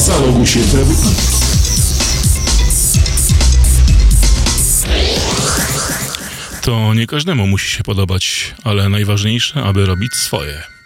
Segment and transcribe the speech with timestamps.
[0.00, 0.74] Zaloguj się w
[6.60, 10.79] To nie każdemu musi się podobać, ale najważniejsze, aby robić swoje.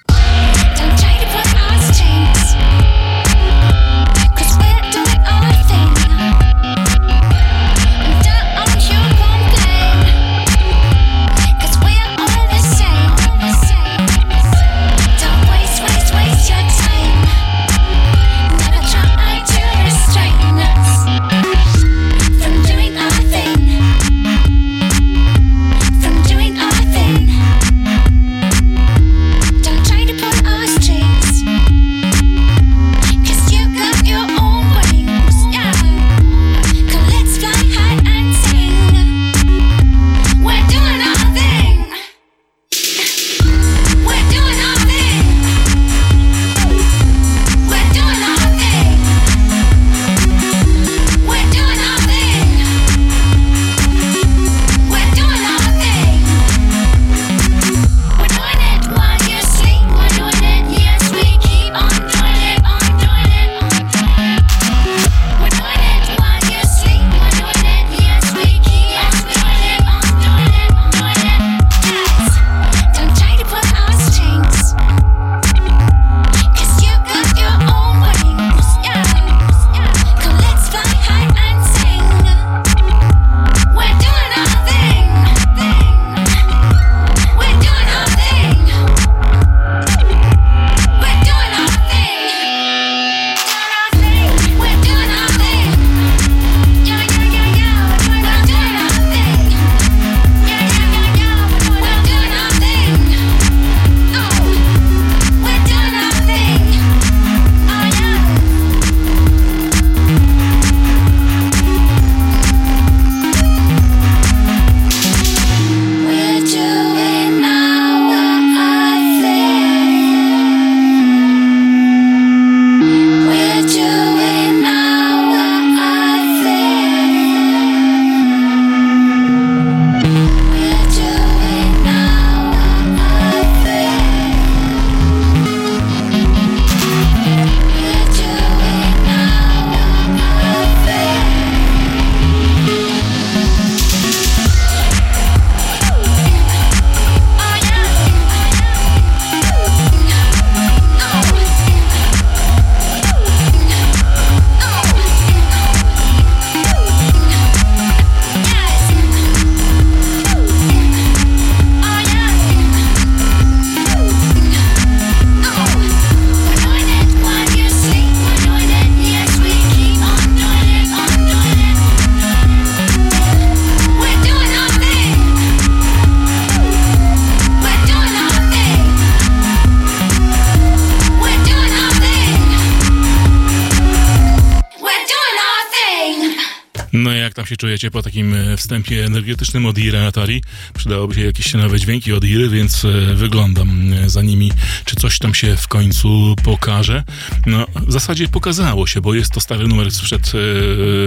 [188.84, 190.43] Wstępie energetycznym od Iry Atari.
[190.75, 194.53] Przydałoby się jakieś nowe dźwięki od Iry, więc e, wyglądam e, za nimi,
[194.84, 197.05] czy coś tam się w końcu pokaże.
[197.47, 200.33] No, w zasadzie pokazało się, bo jest to stary numer sprzed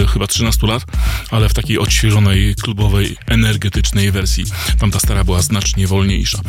[0.01, 0.85] e, chyba 13 lat,
[1.31, 4.45] ale w takiej odświeżonej, klubowej, energetycznej wersji.
[4.79, 6.39] Tamta stara była znacznie wolniejsza.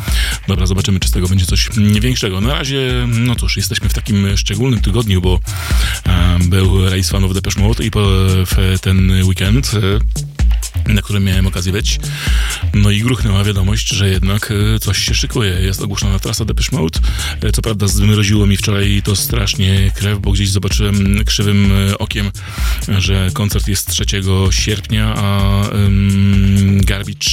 [0.47, 1.69] Dobra, zobaczymy, czy z tego będzie coś
[2.01, 2.41] większego.
[2.41, 5.39] Na razie, no cóż, jesteśmy w takim szczególnym tygodniu, bo
[6.05, 8.01] e, był rejs fanów Depeche Mode i po,
[8.45, 9.71] w ten weekend
[11.09, 11.99] na którym miałem okazję być.
[12.81, 15.51] No i gruchnęła wiadomość, że jednak e, coś się szykuje.
[15.51, 16.99] Jest ogłoszona trasa Depeche Mode.
[17.41, 22.31] E, co prawda zmroziło mi wczoraj to strasznie krew, bo gdzieś zobaczyłem krzywym e, okiem,
[22.97, 24.05] że koncert jest 3
[24.49, 27.29] sierpnia, a um, Garbage,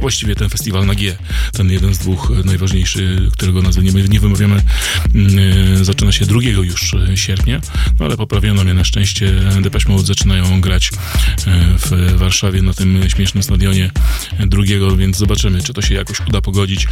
[0.00, 1.16] właściwie ten festiwal na G,
[1.52, 4.62] ten jeden z dwóch najważniejszy, którego nazwy nie, nie wymawiamy,
[5.82, 7.60] zaczyna się 2 już sierpnia,
[7.98, 9.32] no ale poprawiono mnie na szczęście.
[9.62, 10.90] Depeche Mode zaczynają grać
[11.78, 13.90] w Warszawie na tym śmiesznym stadionie
[14.46, 16.88] drugiego, więc zobaczymy, czy to się jakoś uda pogodzić.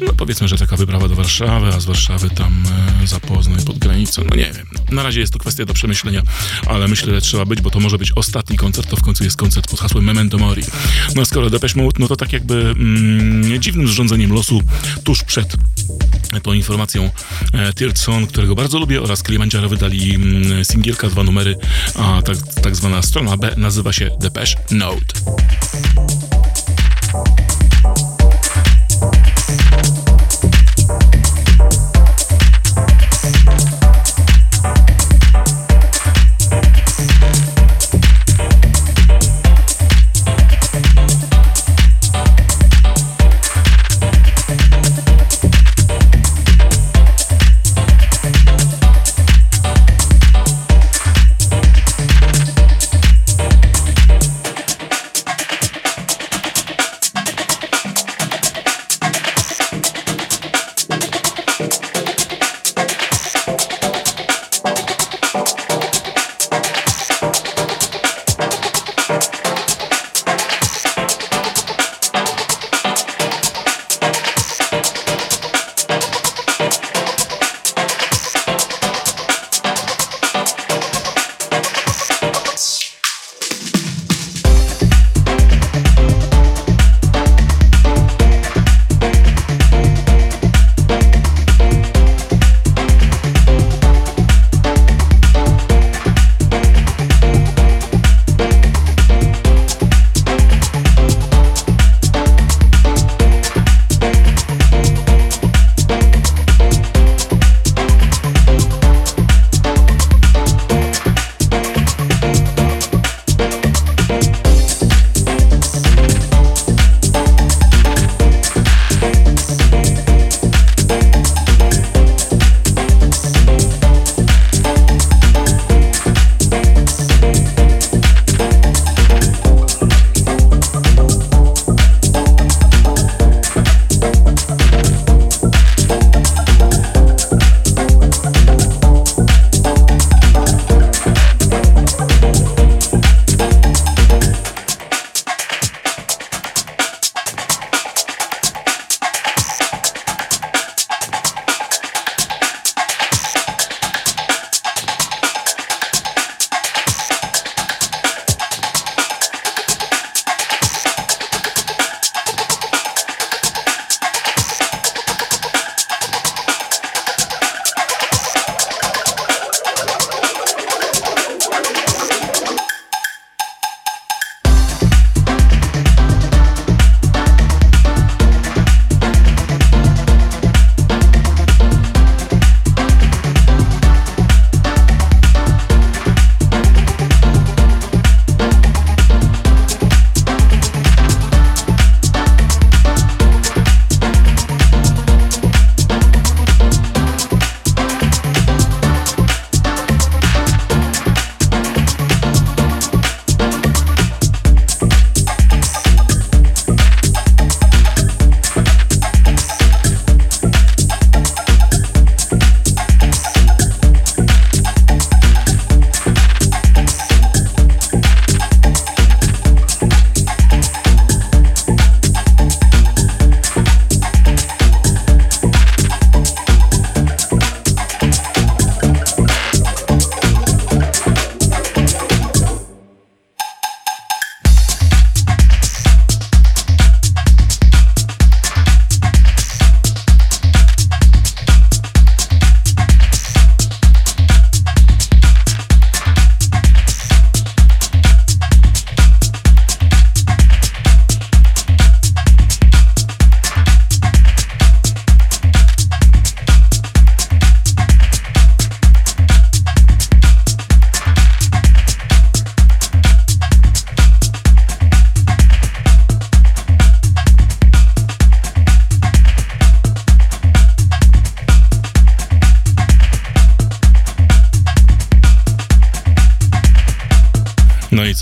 [0.00, 2.62] No powiedzmy, że taka wyprawa do Warszawy, a z Warszawy tam
[3.02, 4.66] e, za Poznań pod granicą, no nie wiem.
[4.90, 6.22] Na razie jest to kwestia do przemyślenia,
[6.66, 9.36] ale myślę, że trzeba być, bo to może być ostatni koncert, to w końcu jest
[9.36, 10.62] koncert pod hasłem Memento Mori.
[11.14, 14.62] No a skoro Depeche Mode, no to tak jakby mm, dziwnym zrządzeniem losu
[15.04, 15.56] tuż przed
[16.42, 17.10] tą informacją
[17.52, 21.56] e, Third którego bardzo lubię oraz Kilimanjaro wydali mm, singielka, dwa numery,
[21.94, 25.14] a tak, tak zwana strona B nazywa się Depeche Note.
[27.14, 27.43] Thank you.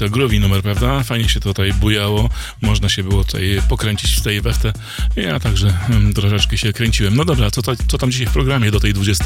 [0.02, 1.02] Co, groovy numer, prawda?
[1.02, 2.28] Fajnie się tutaj bujało,
[2.61, 4.73] można się było tutaj pokręcić w tej weftę.
[5.16, 7.16] Ja także um, troszeczkę się kręciłem.
[7.16, 9.25] No dobra, co, co tam dzisiaj w programie do tej 20,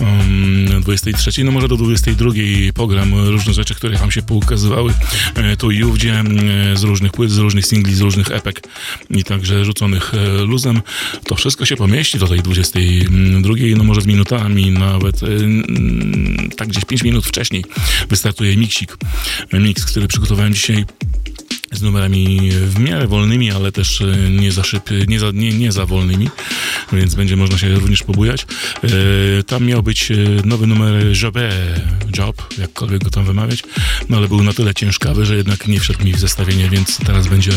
[0.00, 2.30] um, 23, no może do 22
[2.74, 4.92] program, różne rzeczy, które wam się poukazywały
[5.34, 6.24] e, tu i ówdzie,
[6.74, 8.60] z różnych płyt, z różnych singli, z różnych epek
[9.10, 10.80] i także rzuconych e, luzem.
[11.24, 15.26] To wszystko się pomieści do tej 22, no może z minutami, nawet e,
[16.56, 17.64] tak gdzieś 5 minut wcześniej
[18.08, 18.96] wystartuje miksik.
[19.52, 20.84] Miks, który przygotowałem dzisiaj
[21.71, 25.71] z numerami w miarę wolnymi, ale też e, nie za szyb, nie za, nie, nie
[25.71, 26.29] za wolnymi,
[26.93, 28.45] więc będzie można się również pobujać.
[28.83, 28.87] E,
[29.43, 31.49] tam miał być e, nowy numer Jobé,
[32.17, 33.63] Job, jakkolwiek go tam wymawiać,
[34.09, 37.27] no ale był na tyle ciężkawy, że jednak nie wszedł mi w zestawienie, więc teraz
[37.27, 37.51] będzie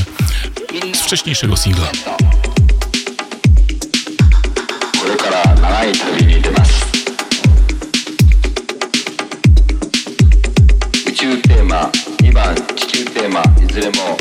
[0.95, 1.91] z wcześniejszego singla.
[5.07, 6.20] これから長い旅
[13.72, 14.21] ずれも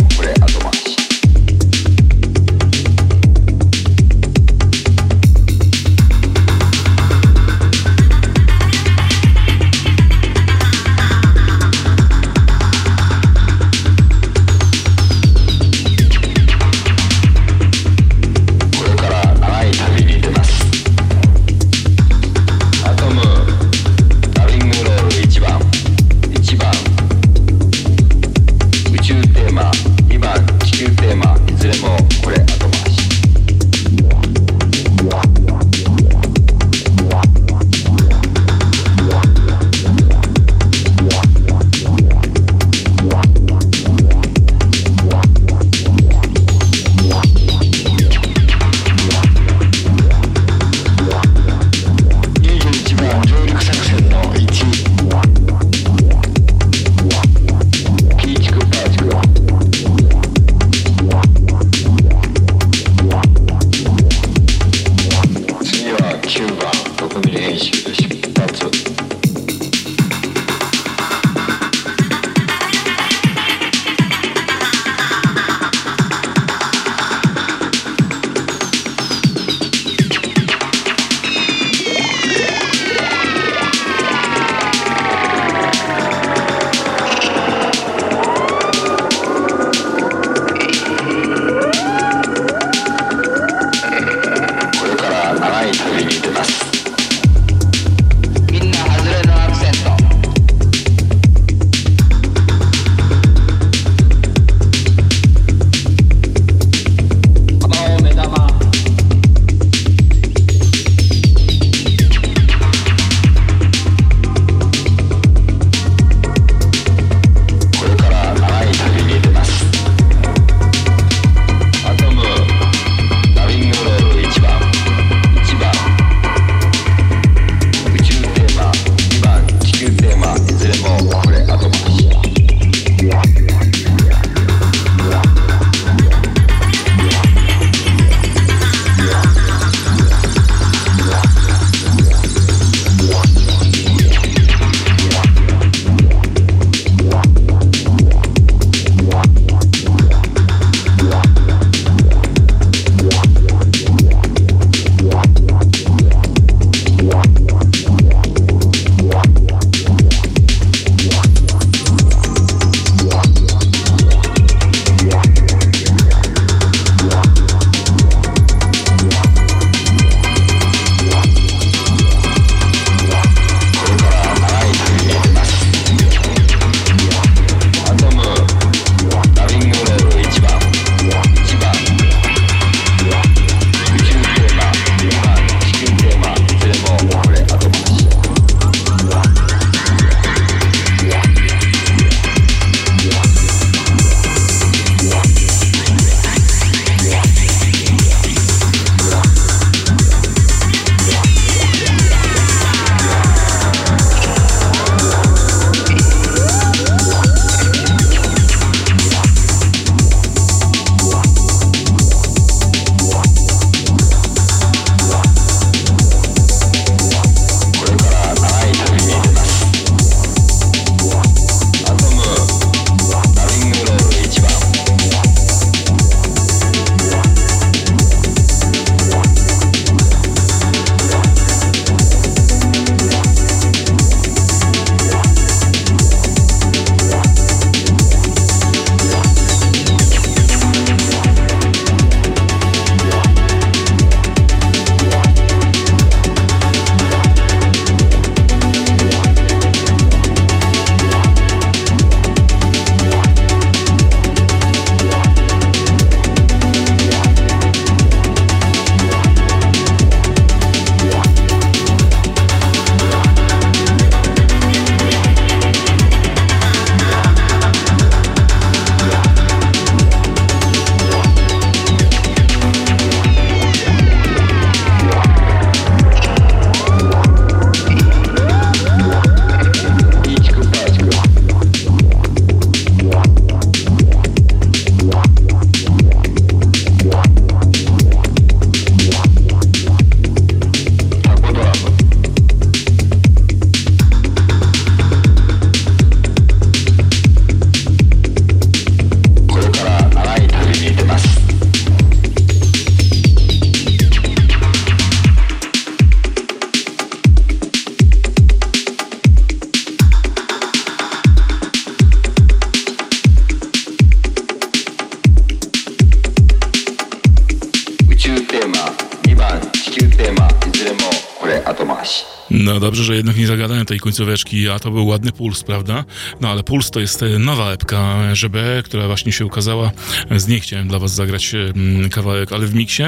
[323.90, 326.04] tej końcóweczki, a to był ładny Puls, prawda?
[326.40, 329.90] No ale Puls to jest e, nowa epka żeby, która właśnie się ukazała.
[330.36, 333.02] Z niej chciałem dla was zagrać mm, kawałek, ale w miksie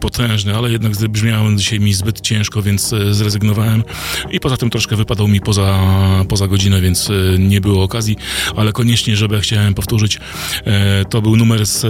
[0.00, 3.84] potężny, ale jednak brzmiał dzisiaj mi zbyt ciężko, więc e, zrezygnowałem
[4.30, 5.80] i poza tym troszkę wypadał mi poza,
[6.28, 8.16] poza godzinę, więc e, nie było okazji,
[8.56, 10.18] ale koniecznie, żeby chciałem powtórzyć,
[11.10, 11.86] to był numer z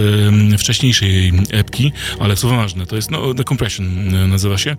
[0.59, 3.87] wcześniejszej epki, ale co ważne, to jest no, The Compression
[4.29, 4.75] nazywa się,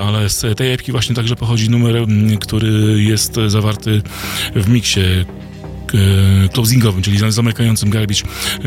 [0.00, 2.06] ale z tej epki właśnie także pochodzi numer,
[2.40, 4.02] który jest zawarty
[4.56, 8.22] w miksie e, closingowym, czyli zamykającym Garbage,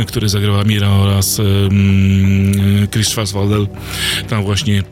[0.08, 3.68] który zagrała Mira oraz um, Chris Schwarzwaldel.
[4.30, 4.84] Tam właśnie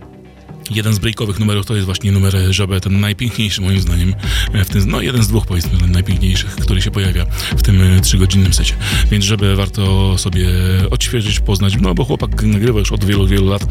[0.71, 4.15] Jeden z breakowych numerów to jest właśnie numer Żabę, ten najpiękniejszy moim zdaniem,
[4.53, 7.25] e, w tym, no jeden z dwóch powiedzmy najpiękniejszych, który się pojawia
[7.57, 8.73] w tym e, trzygodzinnym secie.
[9.11, 10.49] Więc żeby warto sobie
[10.91, 13.65] odświeżyć, poznać, no bo chłopak nagrywa już od wielu, wielu lat.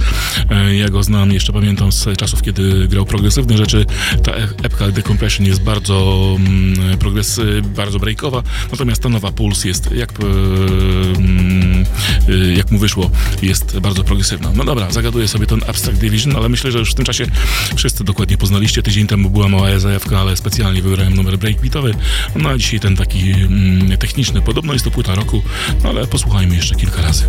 [0.51, 3.87] E, ja go znam, jeszcze pamiętam z czasów, kiedy grał progresywne rzeczy.
[4.23, 7.41] Ta epka Decompression jest bardzo mm, progres,
[7.77, 11.85] bardzo breakowa, natomiast ta nowa Pulse jest, jak, mm,
[12.57, 13.11] jak mu wyszło,
[13.43, 14.53] jest bardzo progresywna.
[14.55, 17.27] No dobra, zagaduję sobie ten Abstract Division, ale myślę, że już w tym czasie
[17.77, 18.83] wszyscy dokładnie poznaliście.
[18.83, 21.95] Tydzień temu była mała zajawka, ale specjalnie wybrałem numer breakbeatowy.
[22.37, 24.43] No a dzisiaj ten taki mm, techniczny.
[24.43, 25.43] Podobno jest to płyta roku,
[25.83, 27.25] no ale posłuchajmy jeszcze kilka razy.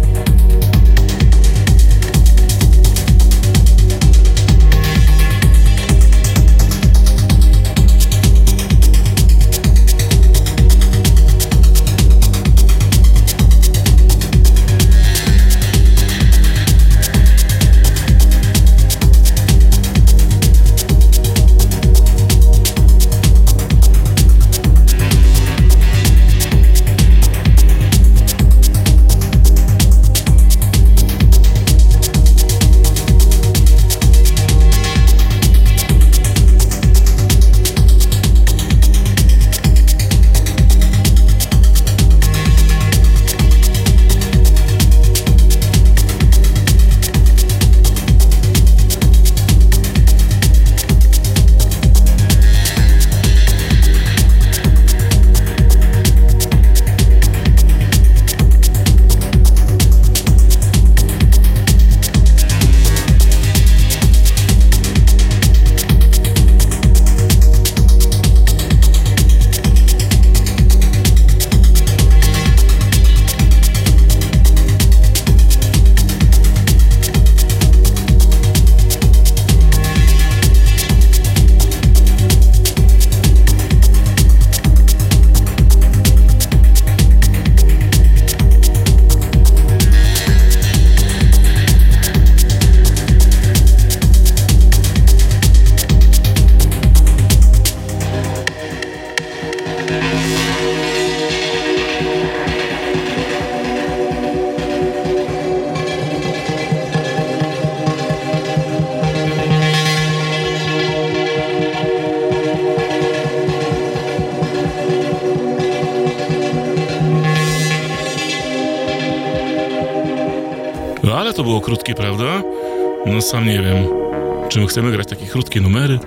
[124.68, 126.00] My chcemy grać takie krótkie numery?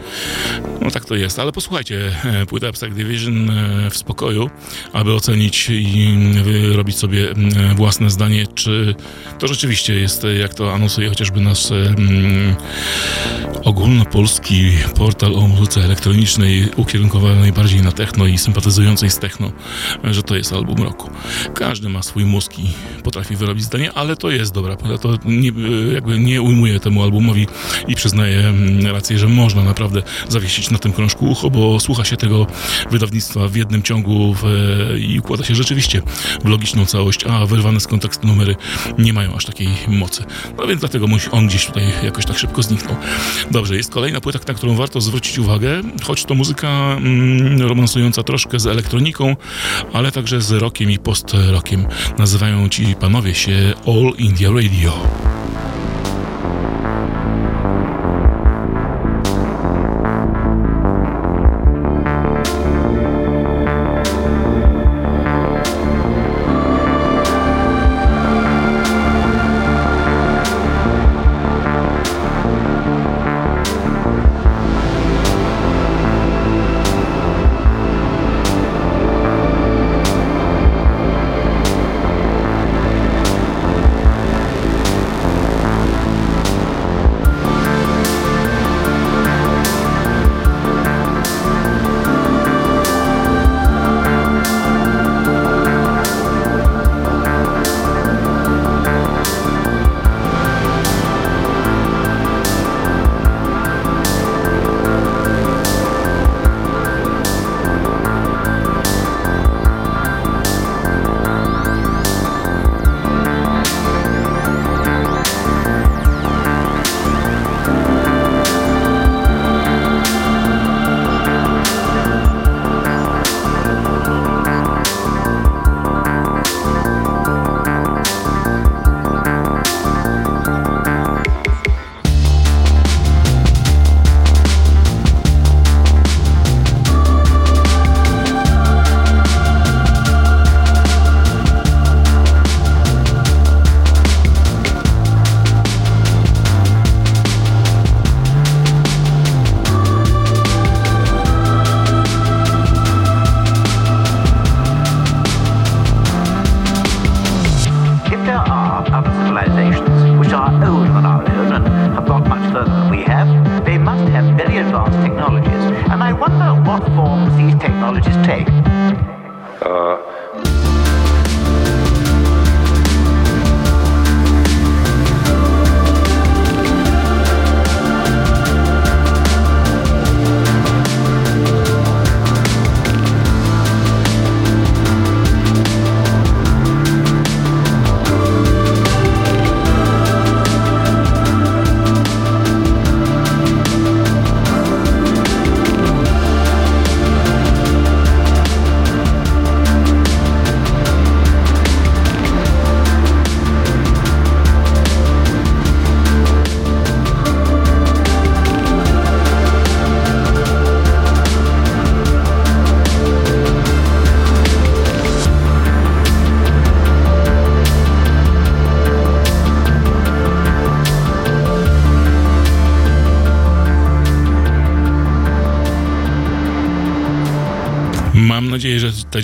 [0.80, 4.50] No tak to jest, ale posłuchajcie, e, płyta Abstract Division e, w spokoju,
[4.92, 6.16] aby ocenić i
[6.72, 7.28] robić sobie
[7.76, 8.94] własne zdanie, czy
[9.38, 11.72] to rzeczywiście jest, jak to anonsuje chociażby nasz
[13.80, 19.52] ogólnopolski portal o muzyce elektronicznej ukierunkowany najbardziej na techno i sympatyzującej z techno,
[20.04, 21.10] że to jest album roku.
[21.54, 22.66] Każdy ma swój mózg i
[23.02, 25.52] potrafi wyrobić zdanie, ale to jest dobra płyta, to nie,
[25.92, 27.46] jakby nie ujmuje temu albumowi
[27.88, 32.16] i przyznaje mm, rację, że można naprawdę zawiesić na tym krążku ucho, bo słucha się
[32.16, 32.46] tego
[32.90, 34.44] wydawnictwa w jednym ciągu w,
[34.98, 36.02] i układa się rzeczywiście
[36.44, 38.56] w logiczną całość, a wyrwane z kontekstu numery
[38.98, 40.24] nie mają aż takiej mocy.
[40.58, 42.96] No więc dlatego on gdzieś tutaj jakoś tak szybko zniknął.
[43.50, 48.60] Dobrze, jest kolejna płyta, na którą warto zwrócić uwagę, choć to muzyka mm, romansująca troszkę
[48.60, 49.36] z elektroniką,
[49.92, 51.86] ale także z rockiem i post-rockiem.
[52.18, 55.39] Nazywają ci panowie się All India Radio.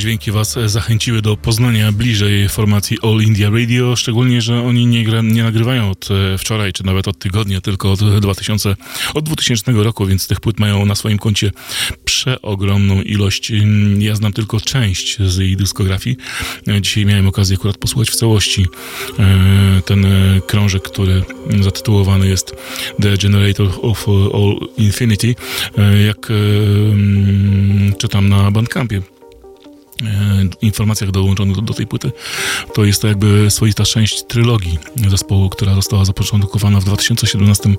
[0.06, 5.04] Dźwięki Was e, zachęciły do poznania bliżej formacji All India Radio, szczególnie, że oni nie,
[5.04, 8.76] gra, nie nagrywają od e, wczoraj, czy nawet od tygodnia, tylko od 2000,
[9.14, 11.50] od 2000 roku, więc tych płyt mają na swoim koncie
[12.04, 13.52] przeogromną ilość.
[13.98, 16.16] Ja znam tylko część z jej dyskografii.
[16.68, 18.66] E, Dzisiaj miałem okazję akurat posłuchać w całości
[19.18, 21.22] e, ten e, krążek, który
[21.60, 22.56] zatytułowany jest
[23.02, 25.34] The Generator of All Infinity.
[25.78, 29.15] E, Jak e, mm, czytam na Bandcampie, e,
[30.66, 32.12] informacjach dołączonych do, do tej płyty,
[32.74, 37.70] to jest to jakby swoista część trylogii zespołu, która została zapoczątkowana w 2017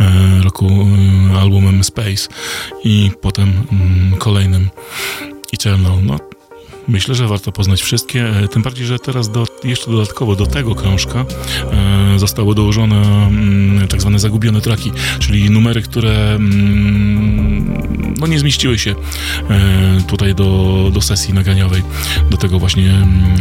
[0.00, 0.88] e, roku
[1.34, 2.28] e, albumem Space
[2.84, 4.70] i potem mm, kolejnym
[5.52, 6.04] Eternal.
[6.04, 6.18] No,
[6.88, 10.74] Myślę, że warto poznać wszystkie, e, tym bardziej, że teraz do, jeszcze dodatkowo do tego
[10.74, 11.24] krążka
[11.72, 17.49] e, zostały dołożone mm, tak zwane zagubione traki, czyli numery, które mm,
[18.20, 18.94] no nie zmieściły się
[19.50, 21.82] e, tutaj do, do sesji nagraniowej,
[22.30, 23.34] do tego właśnie mm,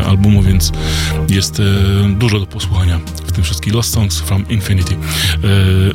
[0.00, 0.72] e, albumu, więc
[1.28, 1.62] jest e,
[2.08, 3.74] dużo do posłuchania w tym wszystkim.
[3.74, 4.96] Lost Songs from Infinity.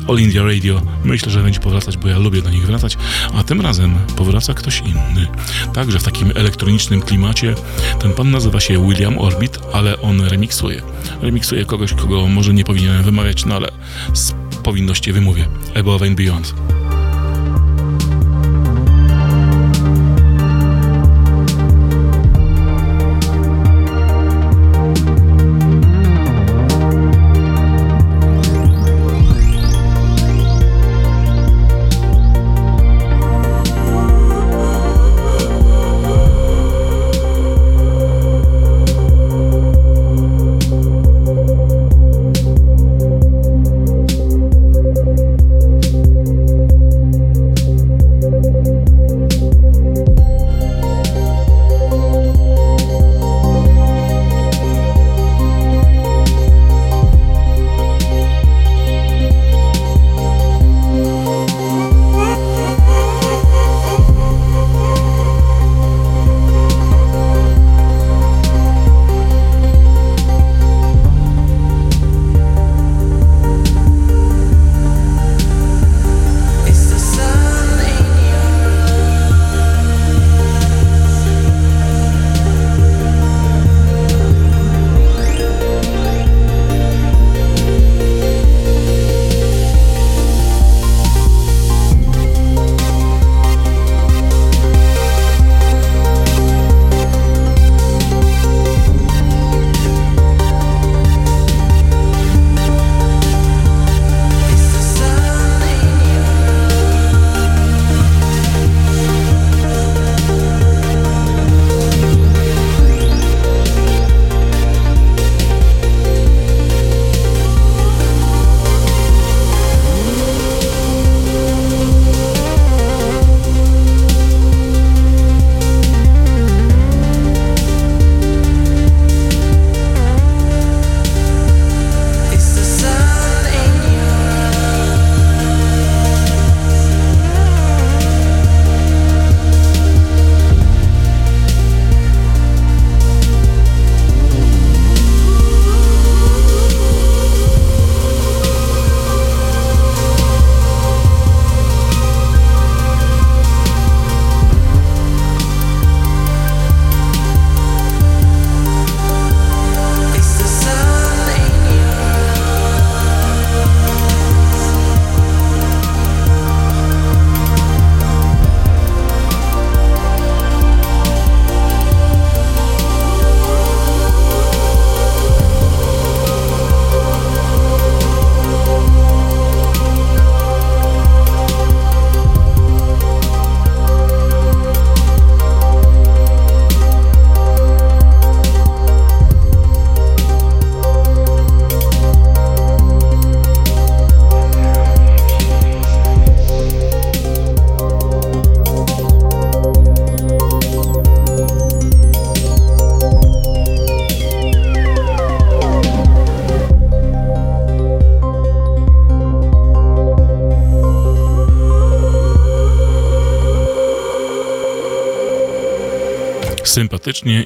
[0.08, 0.82] All India Radio.
[1.04, 2.98] Myślę, że będzie powracać, bo ja lubię do nich wracać,
[3.34, 5.26] a tym razem powraca ktoś inny.
[5.74, 7.54] Także w takim elektronicznym klimacie.
[8.00, 10.82] Ten pan nazywa się William Orbit, ale on remiksuje.
[11.22, 13.68] Remiksuje kogoś, kogo może nie powinienem wymawiać, no ale
[14.14, 15.48] z powinności wymówię.
[15.74, 16.54] Above and Beyond.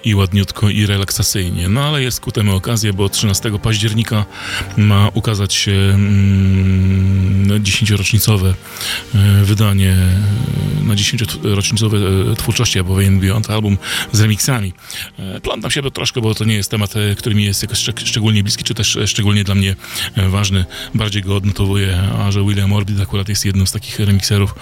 [0.04, 1.68] I ładniutko i relaksacyjnie.
[1.68, 4.24] No ale jest ku temu okazja, bo 13 października
[4.76, 8.54] ma ukazać się mm, 10-rocznicowe
[9.14, 9.96] e, wydanie
[10.80, 11.96] e, na 10-rocznicowe
[12.32, 13.78] e, twórczości and Beyond, album
[14.12, 14.72] z remixami.
[15.42, 18.06] Plątam się to troszkę, bo to nie jest temat, e, który mi jest jakoś szczeg-
[18.06, 19.76] szczególnie bliski, czy też e, szczególnie dla mnie
[20.16, 20.64] e, ważny.
[20.94, 24.54] Bardziej go odnotowuję, a że William Orbit akurat jest jednym z takich remixerów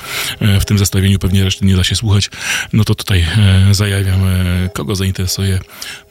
[0.61, 2.31] w tym zestawieniu, pewnie reszty nie da się słuchać,
[2.73, 3.27] no to tutaj
[3.71, 4.21] zajawiam,
[4.75, 5.61] kogo zainteresuje,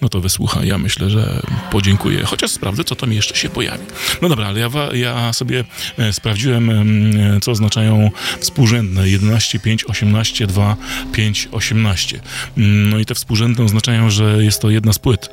[0.02, 0.64] no to wysłucha.
[0.66, 3.84] Ja myślę, że podziękuję, chociaż sprawdzę, co tam jeszcze się pojawi.
[4.22, 5.64] No dobra, ale ja, ja sobie
[6.12, 10.78] sprawdziłem, em, co oznaczają współrzędne 11, 5, 18, 2,
[11.14, 12.20] 5, 18.
[12.58, 15.30] Mm, No i te współrzędne oznaczają, że jest to jedna z płyt,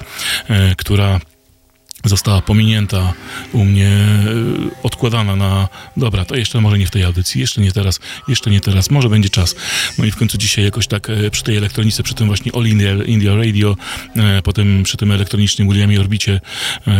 [0.48, 1.20] e, która
[2.04, 3.12] została pominięta
[3.52, 7.72] u mnie, e, odkładana na dobra, to jeszcze może nie w tej audycji, jeszcze nie
[7.72, 9.54] teraz, jeszcze nie teraz, może będzie czas.
[9.98, 12.66] No i w końcu dzisiaj jakoś tak e, przy tej elektronice, przy tym właśnie All
[12.66, 13.76] India, India Radio,
[14.44, 16.40] potem przy tym elektronicznym Williamie Orbicie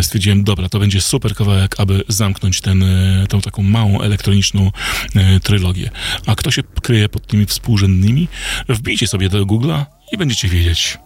[0.03, 2.85] stwierdziłem, dobra, to będzie super kawałek, aby zamknąć ten,
[3.29, 4.73] tą taką małą elektroniczną
[5.43, 5.91] trylogię.
[6.27, 8.29] A kto się kryje pod tymi współrzędnymi?
[8.69, 10.99] Wbijcie sobie do Google'a i będziecie wiedzieć.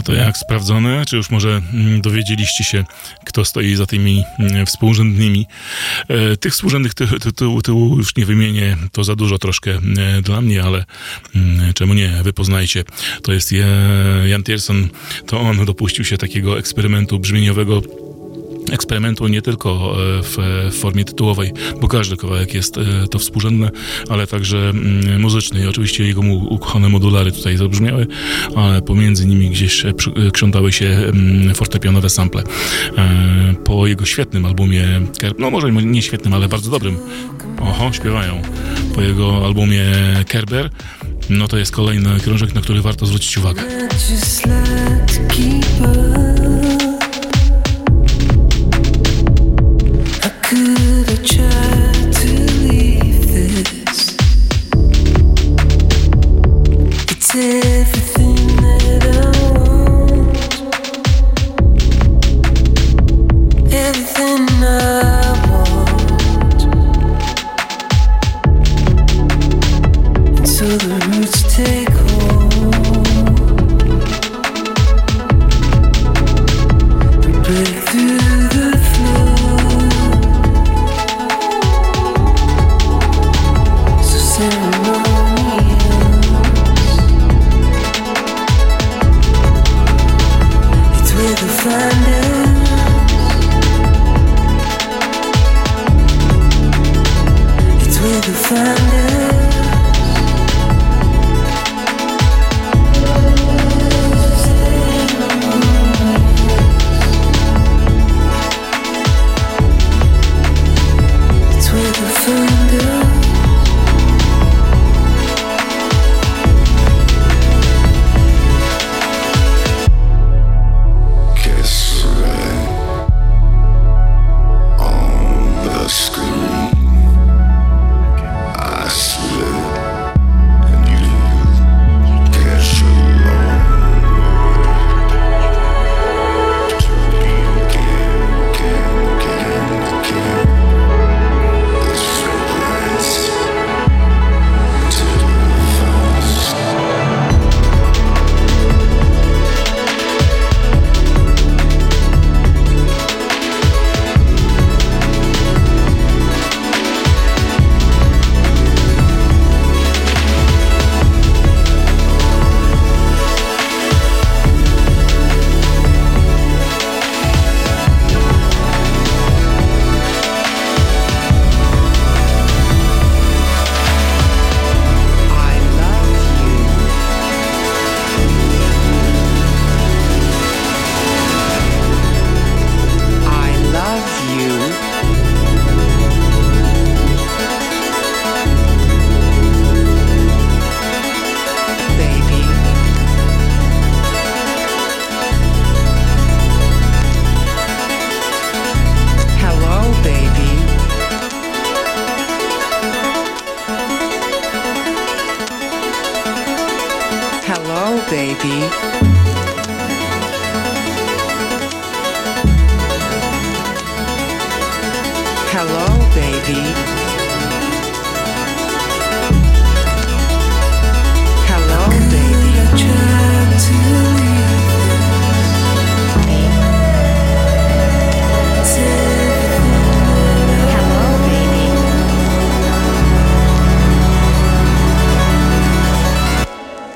[0.00, 1.04] No to jak sprawdzone?
[1.06, 2.84] Czy już może mm, dowiedzieliście się,
[3.24, 5.46] kto stoi za tymi mm, współrzędnymi?
[6.08, 10.40] E, tych współrzędnych ty, ty, tytułów już nie wymienię, to za dużo troszkę e, dla
[10.40, 10.84] mnie, ale
[11.34, 12.08] mm, czemu nie?
[12.22, 12.84] Wy poznajcie.
[13.22, 13.66] To jest Je-
[14.26, 14.88] Jan Tierson,
[15.26, 17.82] to on dopuścił się takiego eksperymentu brzmieniowego
[18.70, 20.36] eksperymentu nie tylko e, w,
[20.72, 23.70] formie tytułowej, bo każdy kawałek jest e, to współrzędne,
[24.08, 28.06] ale także mm, muzyczny i oczywiście jego ukochane modulary tutaj zabrzmiały,
[28.56, 29.92] ale pomiędzy nimi gdzieś e,
[30.32, 32.42] krzątały się mm, fortepianowe sample.
[33.64, 35.00] Po jego świetnym albumie,
[35.38, 36.96] no może nie świetnym, ale bardzo dobrym,
[37.60, 38.42] oho, śpiewają,
[38.94, 39.84] po jego albumie
[40.28, 40.70] Kerber,
[41.30, 43.62] no to jest kolejny krążek, na który warto zwrócić uwagę.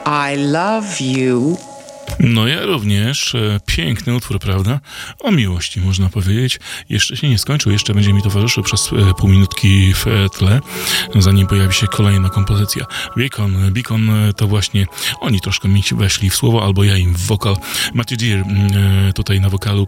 [0.07, 1.57] I love you.
[2.21, 3.35] No ja również.
[3.35, 4.81] E, Piękny utwór, prawda?
[5.21, 6.61] O miłości, można powiedzieć.
[6.89, 10.61] Jeszcze się nie skończył, jeszcze będzie mi towarzyszył przez e, pół minutki w e, tle,
[11.15, 12.87] zanim pojawi się kolejna kompozycja.
[13.17, 14.87] Beacon, Beacon to właśnie
[15.21, 17.57] oni troszkę mi weszli w słowo, albo ja im w wokal.
[17.95, 19.87] Matthew Deere mm, tutaj na wokalu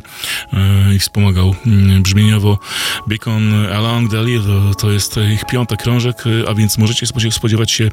[0.95, 2.59] i wspomagał mm, brzmieniowo.
[3.07, 4.41] Beacon Along the Lea
[4.79, 7.91] to, jest ich piąty krążek, a więc możecie spodziew- spodziewać się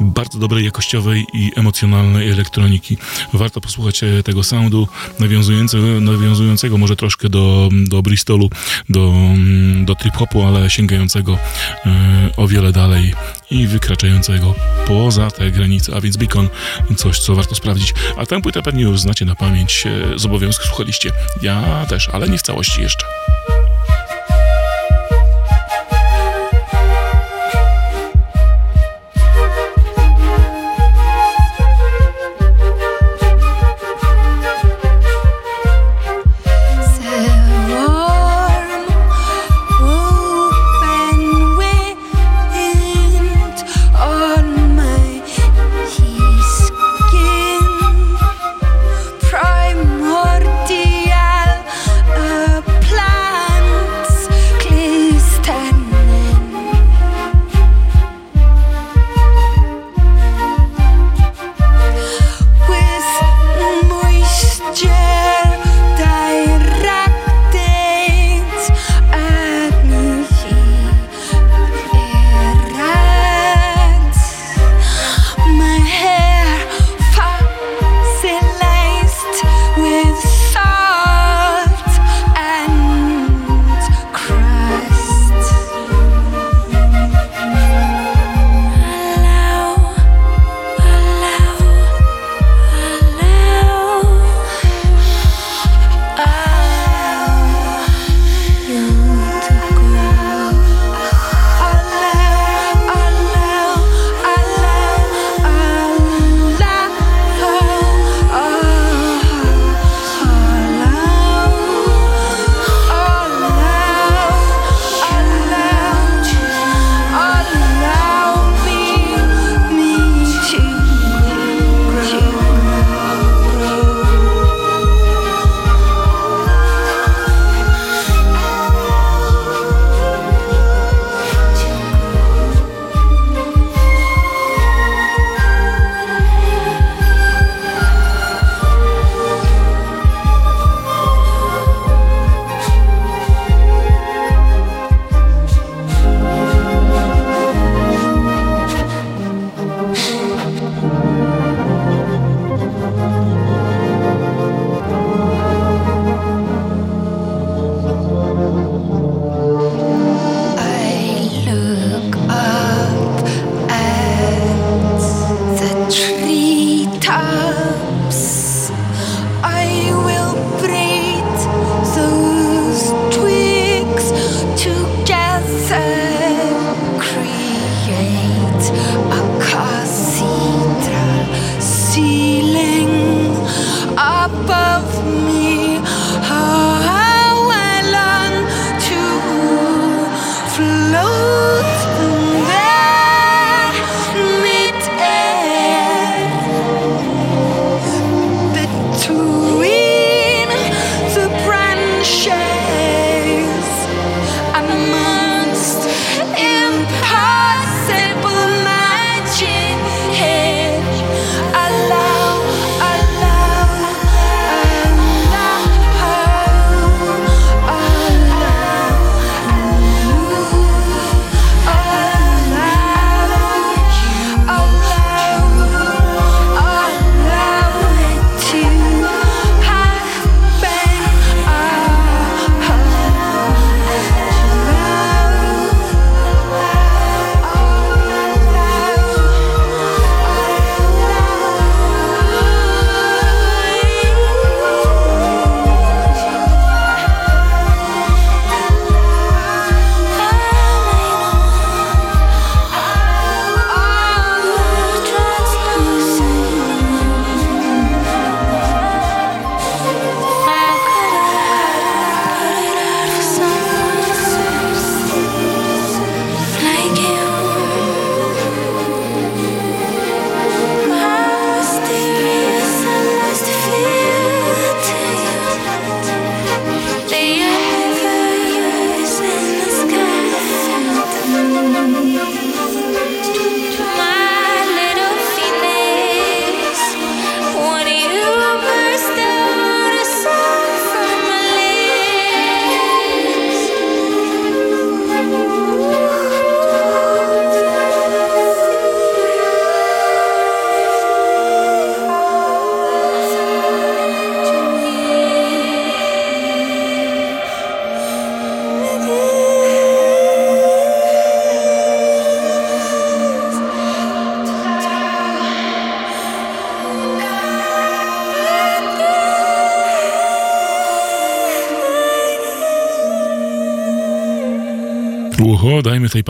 [0.00, 2.96] bardzo dobrej, jakościowej i emocjonalnej elektroniki.
[3.32, 3.60] Warto
[4.02, 4.88] e, tego soundu
[5.20, 8.50] nawiązującego, nawiązującego może troszkę do, do Bristolu,
[8.88, 11.38] do, mm, do trip-hopu, ale sięgającego
[11.86, 13.14] e, o wiele dalej
[13.50, 14.54] i wykraczającego
[14.86, 16.48] poza te granice, a więc Beacon,
[16.96, 17.94] coś co warto sprawdzić.
[18.16, 21.12] A tę płytę pewnie już znacie na pamięć, e, z obowiązku słuchaliście.
[21.42, 23.06] Ja też, ale nie w całości jeszcze.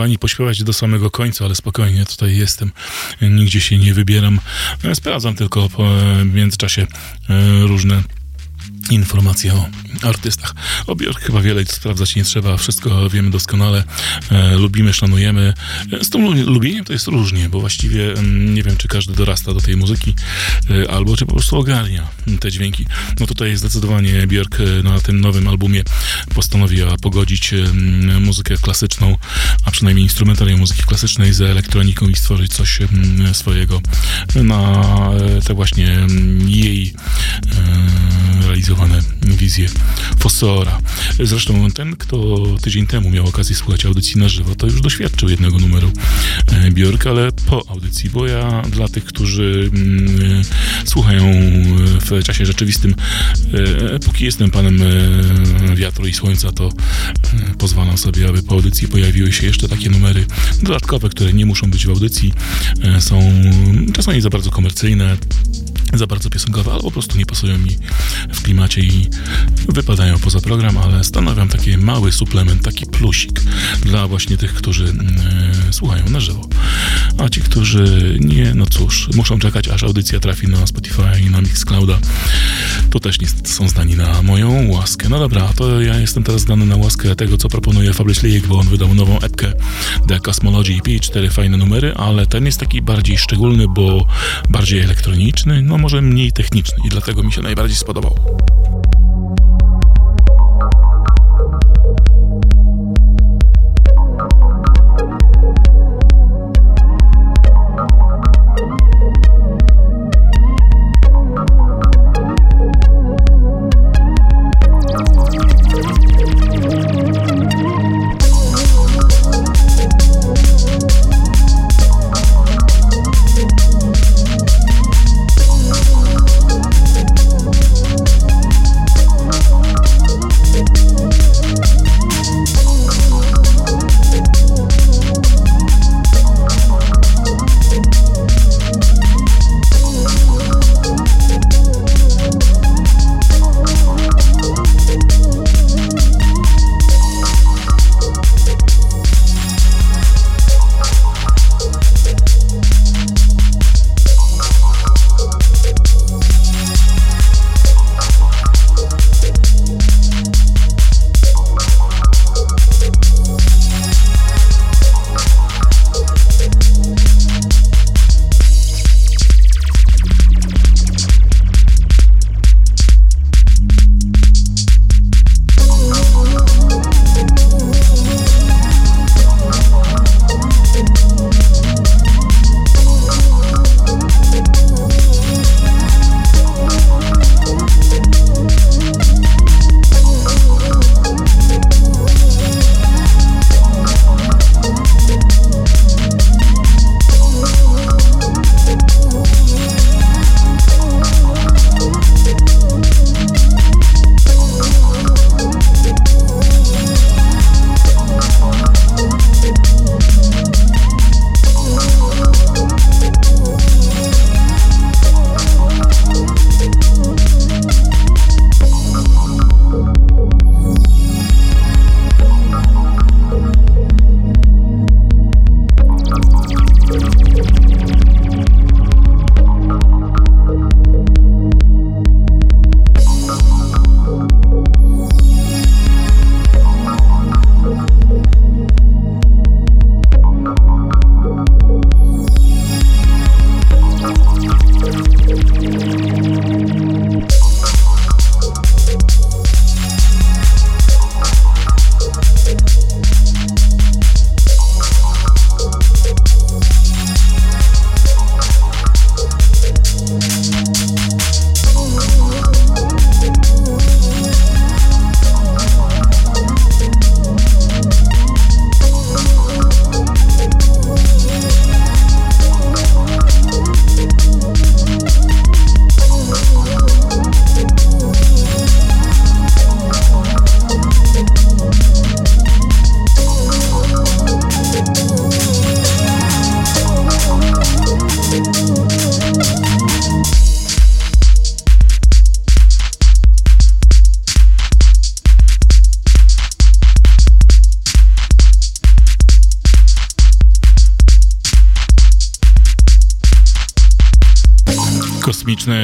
[0.03, 2.71] Pani pośpiewać do samego końca, ale spokojnie, tutaj jestem.
[3.21, 4.39] Nigdzie się nie wybieram.
[4.83, 5.83] E, Sprawdzam tylko po,
[6.25, 6.87] w międzyczasie
[7.29, 8.03] e, różne
[8.91, 9.65] informacje o
[10.03, 10.55] artystach.
[10.87, 13.83] O chyba wiele sprawdzać nie trzeba, wszystko wiemy doskonale,
[14.31, 15.53] e, lubimy, szanujemy.
[15.91, 19.13] E, Z tym lu- lubieniem to jest różnie, bo właściwie mm, nie wiem, czy każdy
[19.13, 20.13] dorasta do tej muzyki,
[20.85, 22.07] e, albo czy po prostu ogarnia
[22.39, 22.85] te dźwięki.
[23.19, 25.83] No tutaj zdecydowanie Björk e, na tym nowym albumie
[26.35, 27.53] postanowiła pogodzić
[28.21, 29.17] muzykę klasyczną,
[29.65, 33.81] a przynajmniej instrumentarium muzyki klasycznej z elektroniką i stworzyć coś em, swojego
[34.35, 34.83] na
[35.37, 36.93] e, te właśnie em, jej
[38.43, 39.69] e, realizowane wizje
[40.19, 40.79] Fossora.
[41.23, 45.59] Zresztą ten, kto tydzień temu miał okazję słuchać audycji na żywo, to już doświadczył jednego
[45.59, 45.91] numeru
[46.47, 50.41] e, Björk, ale po audycji, bo ja dla tych, którzy mm,
[50.85, 51.23] słuchają
[51.99, 52.95] w czasie rzeczywistym,
[54.05, 54.79] póki jestem panem
[55.75, 56.69] wiatru i słońca, to
[57.63, 60.25] pozwalam sobie, aby po audycji pojawiły się jeszcze takie numery
[60.63, 62.33] dodatkowe, które nie muszą być w audycji,
[62.83, 63.19] e, są
[63.93, 65.17] czasami za bardzo komercyjne,
[65.93, 67.77] za bardzo piosenkowe, albo po prostu nie pasują mi
[68.33, 69.09] w klimacie i
[69.69, 73.41] wypadają poza program, ale stanowią taki mały suplement, taki plusik
[73.81, 75.07] dla właśnie tych, którzy mm,
[75.69, 76.49] e, słuchają na żywo.
[77.17, 81.41] A ci, którzy nie, no cóż, muszą czekać, aż audycja trafi na Spotify i na
[81.41, 81.99] Mixclouda,
[82.89, 85.09] to też niestety są zdani na moją łaskę.
[85.09, 88.59] No dobra, to ja jestem teraz zdany na łaskę tego, co proponuje Fabrice Lijek, bo
[88.59, 89.53] on wydał nową epkę
[90.07, 94.07] The Cosmology EP, cztery fajne numery, ale ten jest taki bardziej szczególny, bo
[94.49, 98.42] bardziej elektroniczny, no może mniej techniczny i dlatego mi się najbardziej spodobał.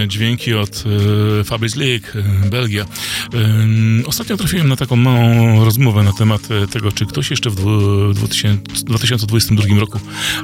[0.07, 0.83] Dźwięki od
[1.39, 2.07] e, Fabrice League,
[2.49, 2.83] Belgia.
[2.83, 2.87] E,
[4.05, 8.13] ostatnio trafiłem na taką małą rozmowę na temat e, tego, czy ktoś jeszcze w dwu-
[8.13, 9.99] 2000 2022 roku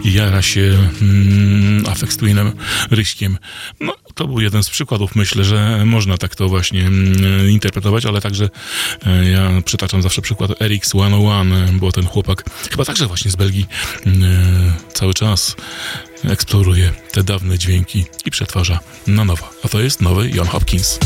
[0.05, 2.51] jara się mm, Afex Twinem,
[2.91, 3.37] Ryśkiem.
[3.79, 5.15] No, to był jeden z przykładów.
[5.15, 8.49] Myślę, że można tak to właśnie mm, interpretować, ale także
[9.05, 13.35] e, ja przytaczam zawsze przykład RX 101, e, bo ten chłopak, chyba także właśnie z
[13.35, 13.65] Belgii,
[14.05, 15.55] mm, e, cały czas
[16.23, 18.05] eksploruje te dawne dźwięki
[18.36, 19.49] przetwarza na nowo.
[19.63, 20.99] A to jest nowy John Hopkins.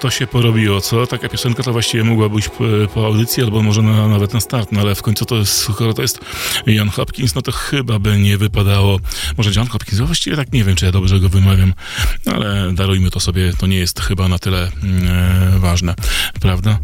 [0.00, 1.06] To się porobiło, co?
[1.06, 2.48] Taka piosenka to właściwie mogła być
[2.94, 5.94] po, audycji, albo może na, nawet na start, no ale w końcu to jest, skoro
[5.94, 6.20] to jest
[6.66, 9.00] Jan Hopkins, no to chyba by nie wypadało.
[9.36, 11.74] Może John Hopkins, właściwie tak nie wiem, czy ja dobrze go wymawiam,
[12.26, 15.94] ale darujmy to sobie, to nie jest chyba na tyle e, ważne,
[16.40, 16.78] prawda?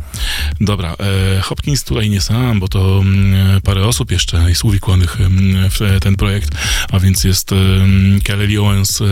[0.61, 0.97] Dobra,
[1.37, 5.83] e, Hopkins tutaj nie sam, bo to mm, parę osób jeszcze jest uwikłanych mm, w
[5.83, 6.51] e, ten projekt,
[6.93, 9.03] a więc jest em, Kelly Owens,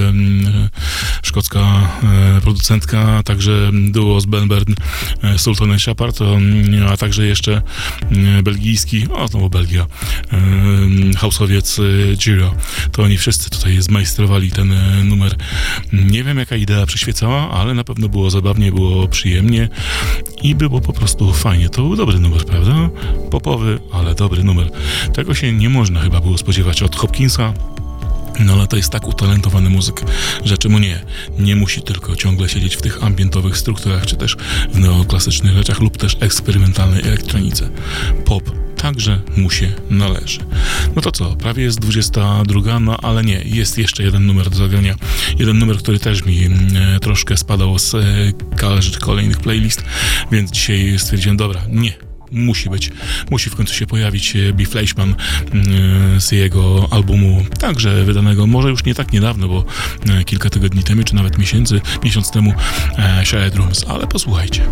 [1.23, 1.61] szkocka
[2.03, 4.75] e, producentka, także duo z Ben Byrne,
[5.23, 7.63] e, Sultan and Shepard, em, a także jeszcze
[8.11, 9.87] em, belgijski, o znowu Belgia,
[10.33, 11.83] em, houseowiec e,
[12.17, 12.55] Giro.
[12.93, 15.37] To oni wszyscy tutaj zmajstrowali ten e, numer.
[15.93, 19.69] Nie wiem jaka idea przyświecała, ale na pewno było zabawnie, było przyjemnie
[20.43, 21.69] i było po prostu fajnie.
[21.69, 22.91] To był dobry numer, prawda?
[23.31, 24.71] Popowy, ale dobry numer.
[25.15, 27.55] Tego się nie można chyba było spodziewać od Hopkinsa.
[28.41, 30.03] No ale to jest tak utalentowany muzyk,
[30.45, 31.05] że czemu nie?
[31.39, 34.37] Nie musi tylko ciągle siedzieć w tych ambientowych strukturach, czy też
[34.73, 37.71] w neoklasycznych rzeczach, lub też eksperymentalnej elektronice.
[38.25, 40.41] Pop także mu się należy.
[40.97, 44.95] No to co, prawie jest 22, no ale nie, jest jeszcze jeden numer do zagrania.
[45.39, 48.01] Jeden numer, który też mi mm, e, troszkę spadał z e,
[49.01, 49.85] kolejnych playlist,
[50.33, 51.93] więc dzisiaj stwierdziłem, dobra, nie,
[52.33, 52.91] musi być,
[53.31, 55.15] musi w końcu się pojawić e, Biff Fleischman
[55.53, 59.65] mm, z jego albumu, także wydanego może już nie tak niedawno, bo
[60.09, 62.55] e, kilka tygodni temu, czy nawet miesięcy, miesiąc temu
[62.99, 64.63] e, Shared Rooms, ale posłuchajcie.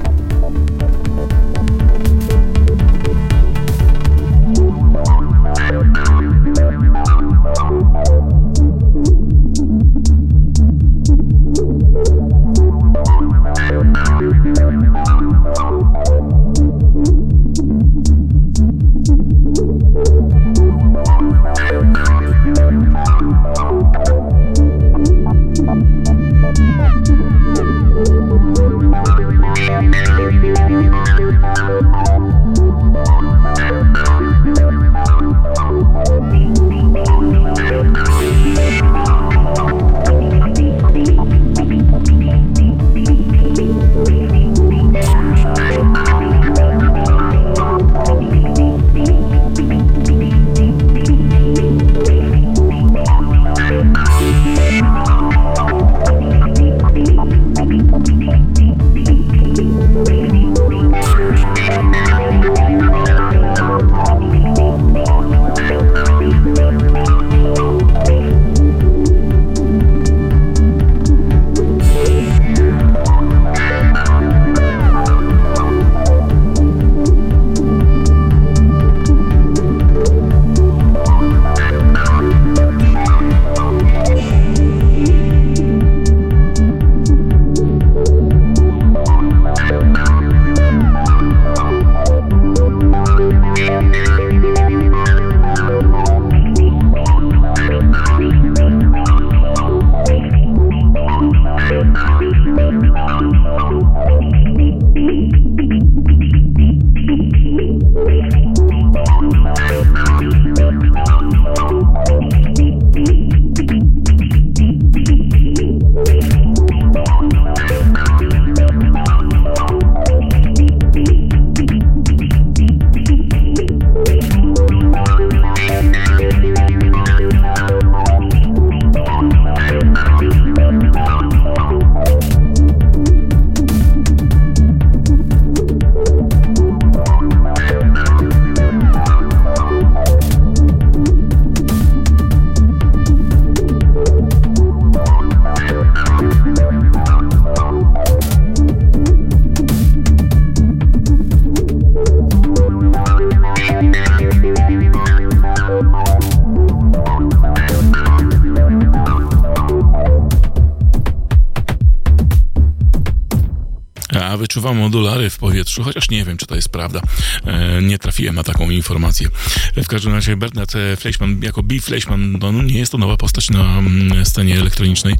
[164.51, 167.01] Wyczuwam modulary w powietrzu, chociaż nie wiem, czy to jest prawda.
[167.47, 169.29] E, nie trafiłem na taką informację.
[169.77, 171.81] W każdym razie Bernard e, Fleischmann, jako B.
[171.81, 175.15] Fleischmann, no, no nie jest to nowa postać na mm, scenie elektronicznej.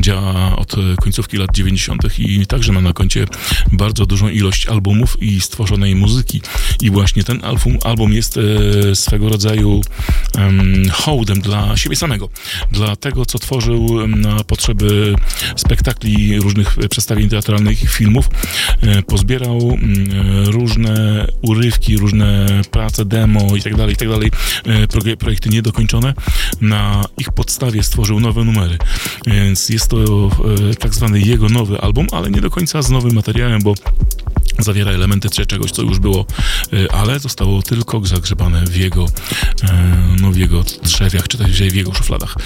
[0.00, 2.18] Działa od e, końcówki lat 90.
[2.18, 3.26] i także ma na koncie
[3.72, 6.42] bardzo dużą ilość albumów i stworzonej muzyki.
[6.80, 9.80] I właśnie ten album, album jest e, swego rodzaju
[10.38, 12.28] em, hołdem dla siebie samego.
[12.72, 15.14] Dla tego, co tworzył na potrzeby
[15.56, 18.28] spektakli, różnych przedstawień teatralnych filmów.
[18.82, 24.30] E, pozbierał mm, e, różne urywki, różne prace demo i tak dalej, i tak dalej,
[24.66, 26.14] e, projekty niedokończone.
[26.60, 28.78] Na ich podstawie stworzył nowe numery.
[29.26, 29.96] Więc jest to
[30.78, 33.74] tak zwany jego nowy album, ale nie do końca z nowym materiałem, bo
[34.58, 36.26] zawiera elementy cze- czegoś, co już było,
[36.92, 39.06] ale zostało tylko zagrzebane w jego,
[40.20, 40.64] no, w jego
[41.28, 42.36] czy też w jego szufladach.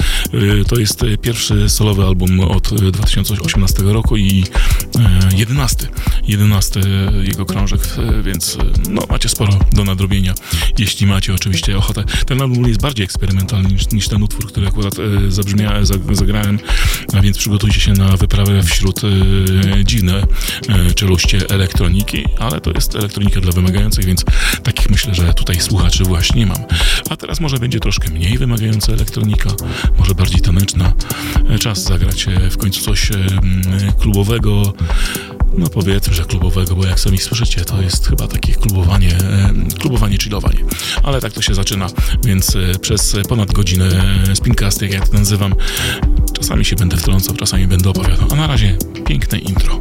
[0.69, 4.45] To jest pierwszy solowy album od e, 2018 roku i
[4.99, 5.89] e, 11,
[6.27, 6.81] 11
[7.23, 10.35] jego krążek, e, więc e, no, macie sporo do nadrobienia,
[10.79, 12.05] jeśli macie oczywiście ochotę.
[12.27, 16.59] Ten album jest bardziej eksperymentalny niż, niż ten utwór, który akurat e, zabrzmia, za, zagrałem,
[17.13, 20.23] a więc przygotujcie się na wyprawę wśród e, dziwne
[20.69, 24.25] e, czeluście elektroniki, ale to jest elektronika dla wymagających, więc
[24.63, 26.65] takich myślę, że tutaj słuchaczy właśnie mam.
[27.11, 29.51] A teraz może będzie troszkę mniej wymagająca elektronika,
[29.99, 30.93] może bardziej taneczna.
[31.51, 33.17] E, Czas zagrać e, w końcu coś e,
[33.99, 34.73] klubowego,
[35.59, 40.19] no powiedzmy, że klubowego, bo jak sami słyszycie, to jest chyba takie klubowanie, e, klubowanie,
[40.19, 40.65] chillowanie.
[41.03, 41.87] Ale tak to się zaczyna,
[42.25, 43.87] więc e, przez ponad godzinę
[44.31, 45.55] e, spincasty, jak ja to nazywam,
[46.33, 48.29] czasami się będę wtrącał, czasami będę opowiadał.
[48.33, 49.79] A na razie piękne intro.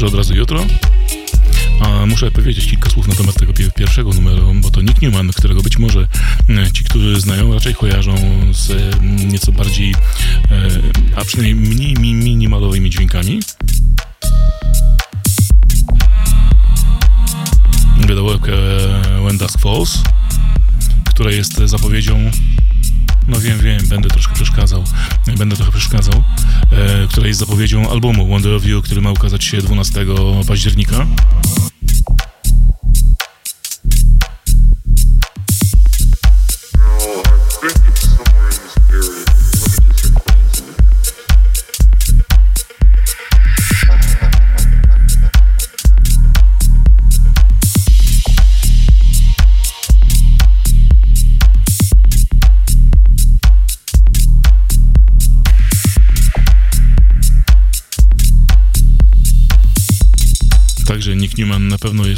[0.00, 0.66] Że od razu jutro.
[1.80, 5.30] A muszę powiedzieć kilka słów na temat tego pie- pierwszego numeru, bo to Nick Newman,
[5.32, 6.08] którego być może
[6.48, 8.14] e, ci, którzy znają, raczej kojarzą
[8.52, 8.90] z e,
[9.26, 9.96] nieco bardziej, e,
[11.16, 13.40] a przynajmniej mniej mi, minimalowymi dźwiękami.
[27.40, 30.06] Zapowiedzią albumu Wonder of You, który ma ukazać się 12
[30.48, 31.06] października.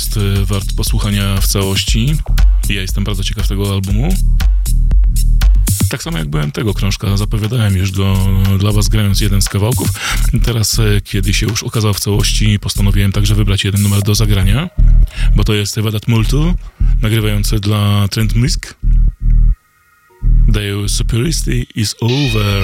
[0.03, 2.17] Jest e, wart posłuchania w całości.
[2.69, 4.15] Ja jestem bardzo ciekaw tego albumu.
[5.89, 8.17] Tak samo jak byłem tego krążka, zapowiadałem już go
[8.59, 9.89] dla was grając jeden z kawałków.
[10.45, 14.71] Teraz, e, kiedy się już okazał w całości, postanowiłem także wybrać jeden numer do zagrania,
[15.37, 16.55] bo to jest Vedat Multu,
[17.03, 18.75] nagrywający dla Trend Music.
[20.53, 22.63] The superiority is over.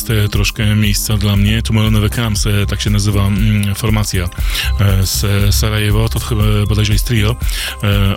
[0.00, 1.62] Jest e, troszkę miejsca dla mnie.
[1.62, 4.28] Tomorrow Camps, e, tak się nazywa mm, formacja
[4.80, 7.36] e, z Sarajewo, to chyba bodajże jest trio,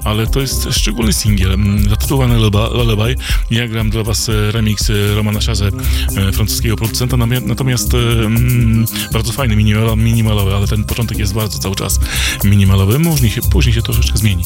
[0.04, 2.36] ale to jest szczególny singiel, mm, zatytułowany
[2.74, 3.16] Lullaby-.
[3.52, 5.72] Ja gram dla was remix Romana Szazę,
[6.16, 11.76] e, francuskiego producenta, natomiast mm, bardzo fajny, minimal, minimalowy, ale ten początek jest bardzo cały
[11.76, 12.00] czas
[12.44, 14.44] minimalowy, później później się troszeczkę zmieni.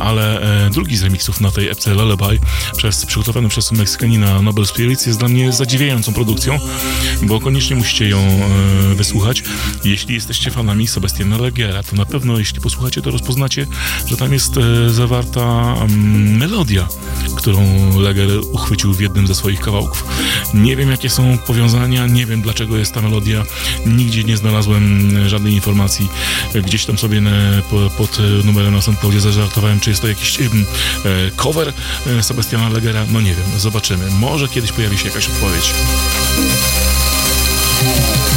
[0.00, 0.40] Ale
[0.72, 2.38] drugi z remixów na tej epce Lullaby,
[2.76, 6.49] przez, przygotowany przez Meksykanina Nobel Spirits, jest dla mnie zadziwiającą produkcją,
[7.22, 9.42] bo koniecznie musicie ją e, wysłuchać.
[9.84, 13.66] Jeśli jesteście fanami Sebastiana Legera, to na pewno jeśli posłuchacie, to rozpoznacie,
[14.06, 16.88] że tam jest e, zawarta mm, melodia,
[17.36, 17.60] którą
[17.98, 20.04] Leger uchwycił w jednym ze swoich kawałków.
[20.54, 23.44] Nie wiem, jakie są powiązania, nie wiem, dlaczego jest ta melodia.
[23.86, 26.08] Nigdzie nie znalazłem e, żadnej informacji.
[26.54, 27.30] Gdzieś tam sobie na,
[27.70, 30.46] po, pod e, numerem na SoundCloudzie zażartowałem, czy jest to jakiś e,
[31.36, 31.72] cover
[32.06, 33.06] e, Sebastiana Legera.
[33.12, 34.10] No nie wiem, zobaczymy.
[34.10, 35.74] Może kiedyś pojawi się jakaś odpowiedź.
[36.40, 38.29] No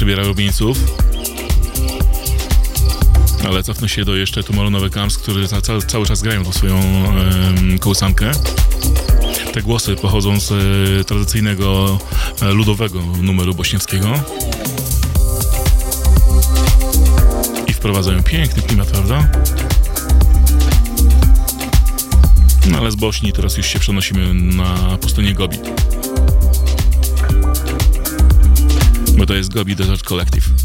[0.00, 0.78] przybiera rumieńców.
[3.46, 7.78] Ale cofnę się do jeszcze Tomorrow Camps, który za, cały, czas grają tą swoją em,
[7.78, 8.30] kołysankę.
[9.52, 11.98] Te głosy pochodzą z e, tradycyjnego
[12.42, 14.12] e, ludowego numeru bośniewskiego.
[17.66, 19.30] I wprowadzają piękny klimat, prawda?
[22.70, 25.58] No ale z Bośni teraz już się przenosimy na pustynię Gobi.
[29.20, 30.59] Bo to jest Gobi Desert Collective.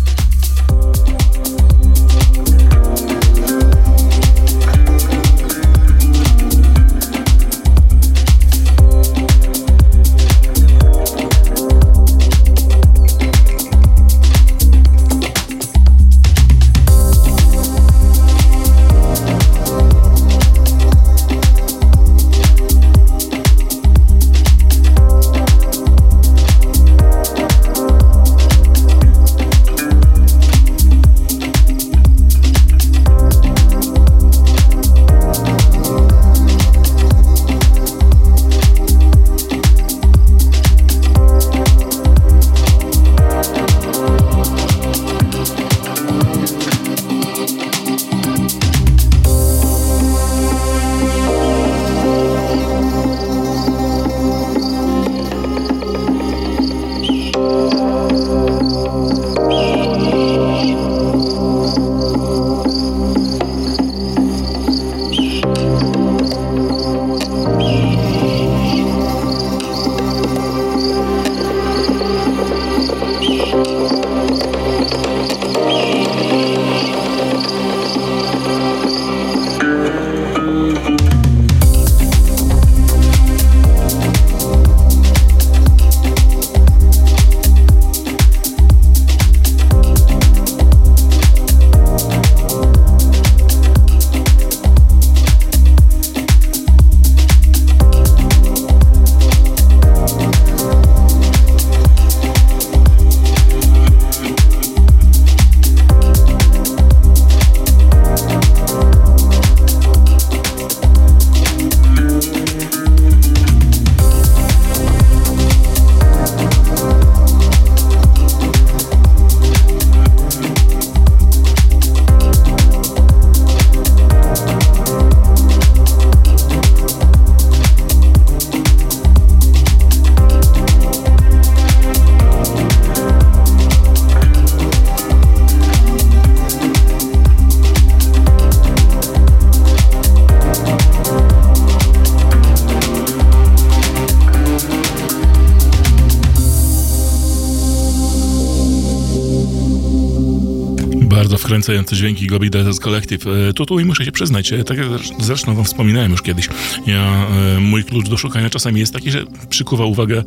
[151.65, 153.27] Wkręcające dźwięki Gobi Desert Collective.
[153.49, 156.21] E, Tu, tu i muszę się przyznać, e, tak jak zresz- zresztą wam wspominałem już
[156.21, 156.49] kiedyś,
[156.87, 160.23] ja, e, mój klucz do szukania czasami jest taki, że przykuwa uwagę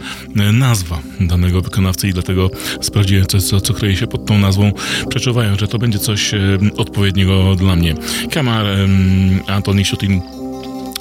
[0.52, 2.50] nazwa danego wykonawcy i dlatego
[2.80, 4.72] sprawdziłem, co, co, co kryje się pod tą nazwą,
[5.08, 6.30] przeczuwając, że to będzie coś
[6.76, 7.94] odpowiedniego dla mnie.
[8.30, 8.66] Kamar,
[9.46, 10.20] Antoni Szutin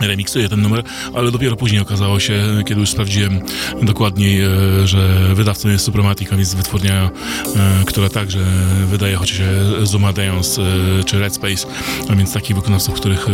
[0.02, 0.84] remiksuje ten numer,
[1.14, 3.40] ale dopiero później okazało się, kiedy już sprawdziłem
[3.82, 4.50] dokładniej, e,
[4.88, 7.10] że wydawcą jest Suprematic, a więc wytwórnia,
[7.56, 8.40] e, która także
[8.86, 9.42] wydaje chociaż
[9.84, 10.64] Zuma Deons e,
[11.04, 11.68] czy Red Space,
[12.10, 13.28] a więc takich wykonawców, których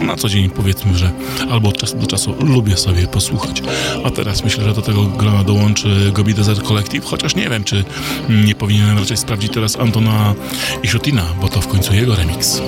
[0.00, 1.10] na co dzień powiedzmy, że
[1.50, 3.62] albo od czasu do czasu lubię sobie posłuchać.
[4.04, 7.84] A teraz myślę, że do tego grona dołączy Gobi Desert Collective, chociaż nie wiem, czy
[8.28, 10.34] nie powinienem raczej sprawdzić teraz Antona
[10.82, 12.62] Iszutina, bo to w końcu jego remix.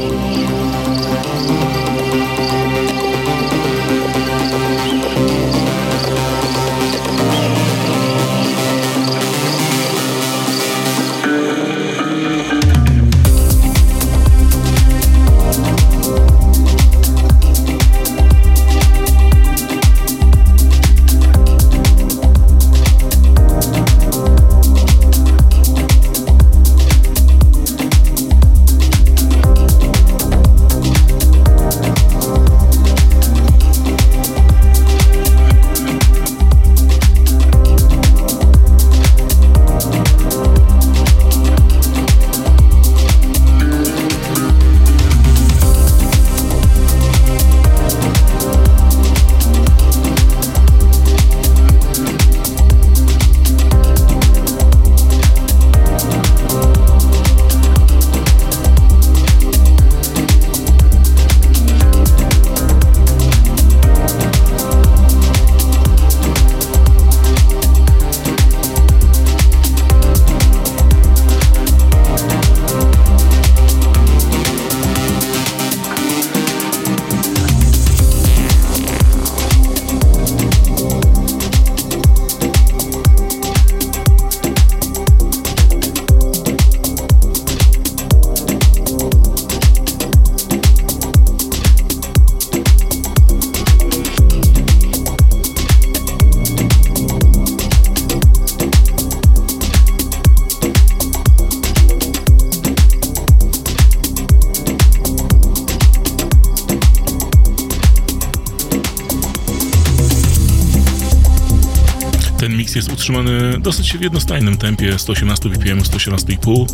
[113.01, 116.67] Utrzymany dosyć w jednostajnym tempie 118 bpm, 118,5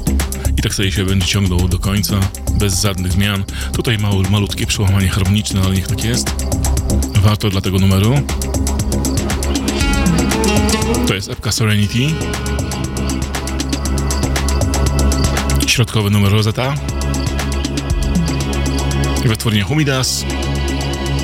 [0.58, 2.20] i tak sobie się będzie ciągnął do końca,
[2.58, 3.44] bez żadnych zmian.
[3.72, 6.46] Tutaj małe, malutkie przełamanie harmoniczne, ale niech tak jest.
[7.22, 8.14] Warto dla tego numeru.
[11.08, 11.98] To jest epka Serenity.
[15.66, 16.74] Środkowy numer Rosetta.
[19.24, 20.24] Wytwórnia Humidas.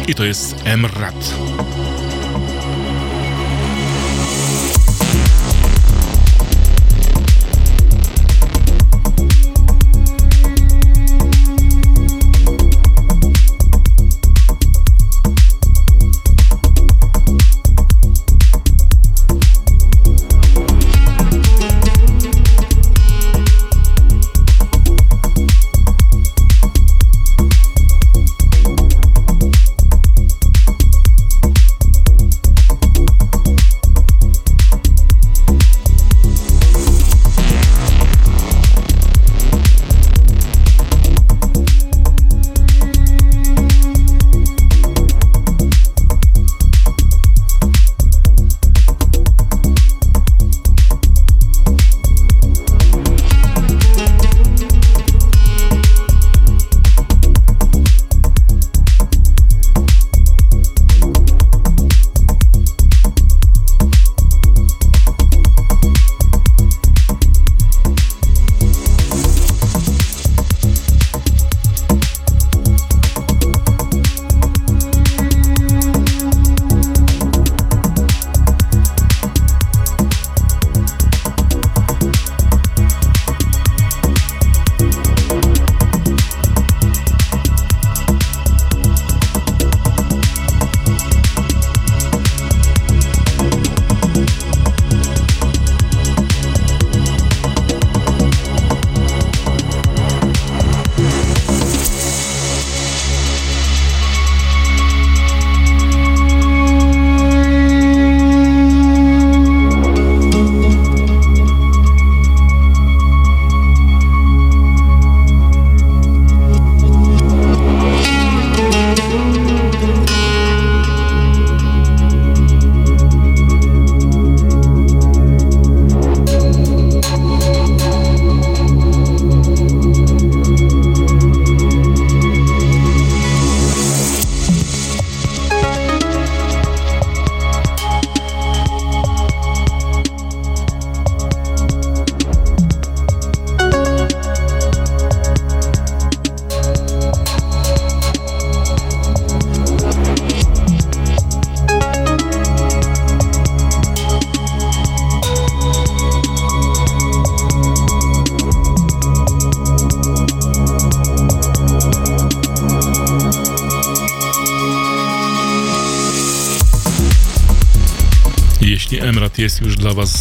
[0.09, 1.35] I to jest Emrat.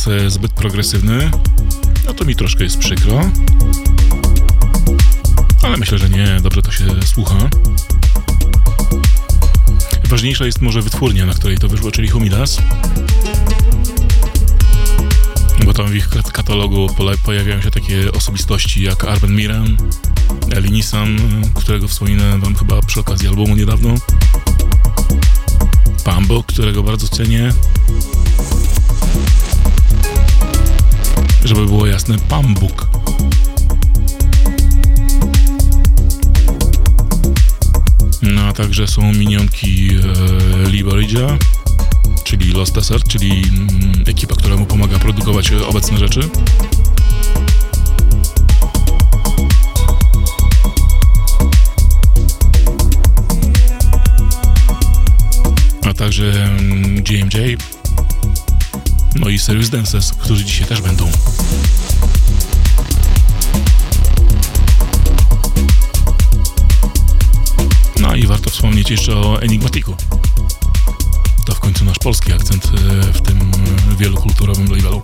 [0.07, 1.32] E, zbyt progresywny,
[2.06, 3.32] no to mi troszkę jest przykro.
[5.64, 7.49] Ale myślę, że nie, dobrze to się słucha.
[10.10, 12.57] Ważniejsza jest może wytwórnia, na której to wyszło, czyli Humidas.
[15.65, 16.90] Bo tam w ich kat- katalogu
[17.23, 19.78] pojawiają się takie osobistości jak Arben Miran,
[20.52, 21.18] Eli Nissan,
[21.53, 23.95] którego wspominałem wam chyba przy okazji albumu niedawno.
[26.03, 27.53] Pambo, którego bardzo cenię.
[31.43, 32.88] Żeby było jasne, Pambuk.
[38.22, 39.89] No a także są minionki
[40.65, 41.38] e, Liberidzia,
[42.23, 46.30] czyli Lost Desert, czyli mm, ekipa, która mu pomaga produkować e, obecne rzeczy.
[55.85, 57.57] A także mm, GMJ,
[59.15, 61.11] no i Serious Dances, którzy dzisiaj też będą.
[67.99, 69.95] No i warto wspomnieć jeszcze o Enigmatiku.
[71.45, 72.69] To w końcu nasz polski akcent e,
[73.13, 73.51] w tym
[73.97, 75.01] wielokulturowym labelu.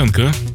[0.00, 0.49] Czas na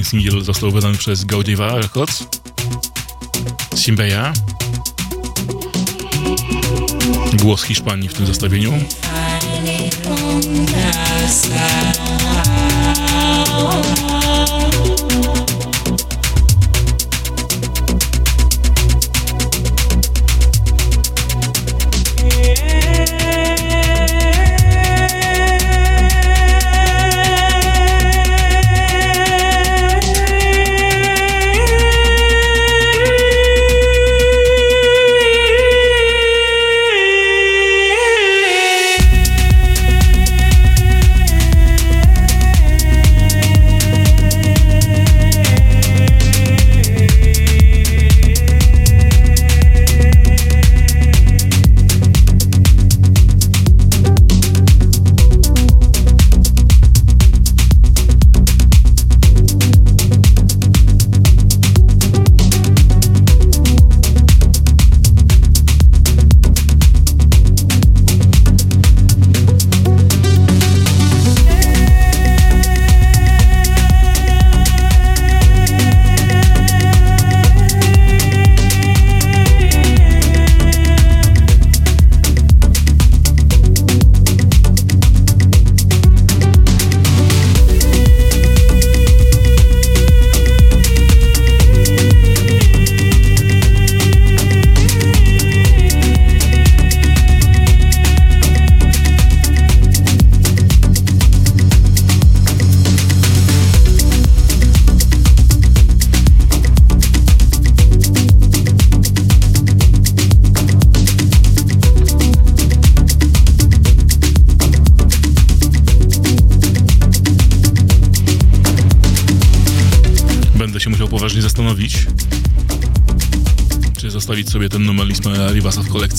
[0.00, 2.24] ten singiel został wydany przez Gaudiva Records.
[3.74, 4.32] Simbeya.
[7.32, 8.72] Głos Hiszpanii w tym zestawieniu.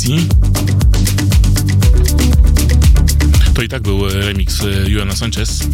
[0.01, 0.27] Kolekcji.
[3.53, 5.67] To i tak był e, remix e, Juana Sanchez.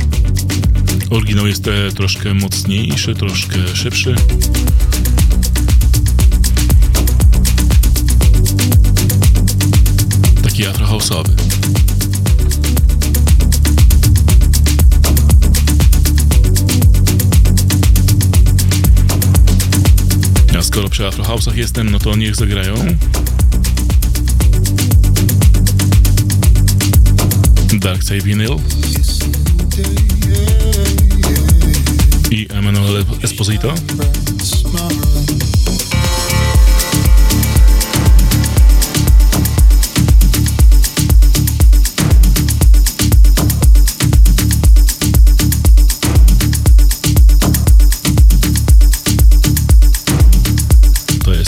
[1.09, 4.15] Oryginał jest e, troszkę mocniejszy, troszkę szybszy.
[10.43, 11.29] Taki afrohouse'owy.
[20.57, 22.75] A skoro przy afrohouse'ach jestem, no to niech zagrają.
[27.75, 28.59] Dark Vinyl
[32.31, 33.73] i Emanuel Esposito.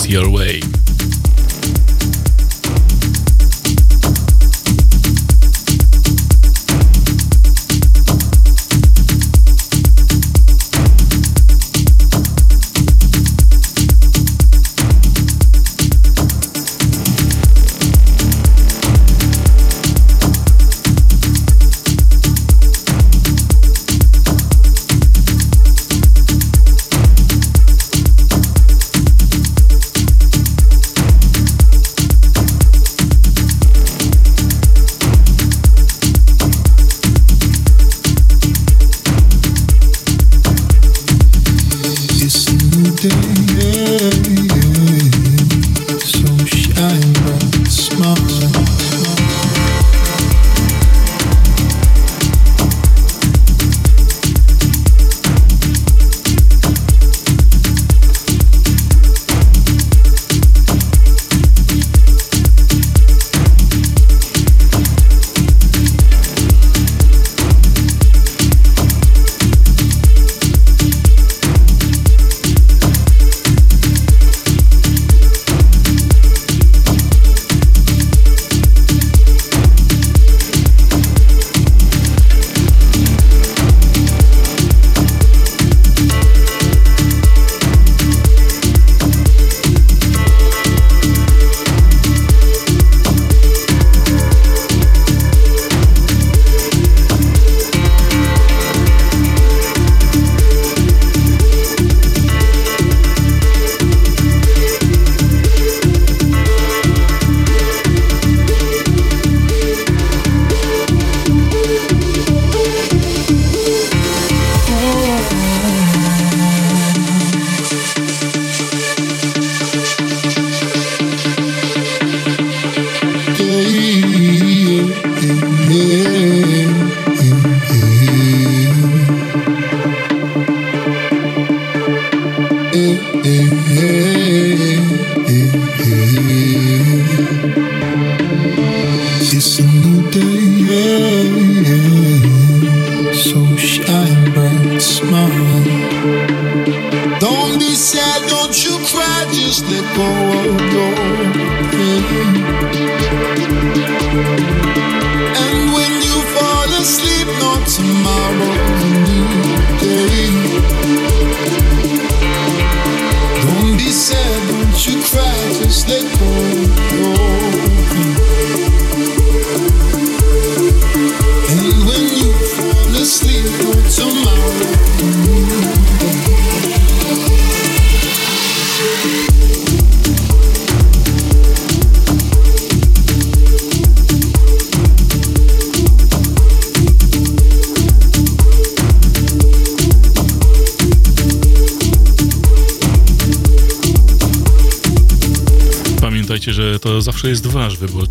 [0.10, 0.59] Your Way.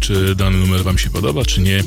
[0.08, 1.84] Czy dany numer wam się podoba, czy nie.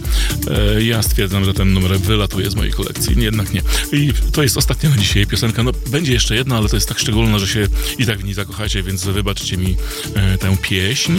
[0.47, 3.61] E, ja stwierdzam, że ten numer wylatuje z mojej kolekcji, jednak nie.
[3.93, 5.63] I to jest ostatnia na dzisiaj piosenka.
[5.63, 7.67] No, będzie jeszcze jedna, ale to jest tak szczególna, że się
[7.97, 9.75] i tak w niej zakochacie, więc wybaczcie mi
[10.15, 11.13] e, tę pieśń.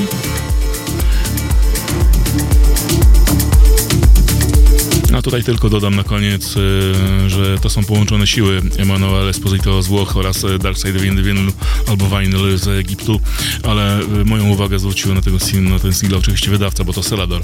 [5.14, 9.86] A tutaj tylko dodam na koniec, e, że to są połączone siły Emanuel Esposito z
[9.86, 11.52] Włoch oraz e, Darkside Vinyl
[11.88, 13.20] albo Vinyl z Egiptu,
[13.72, 17.42] ale e, moją uwagę zwrócił na, tego, na ten single oczywiście wydawca, bo to Selador,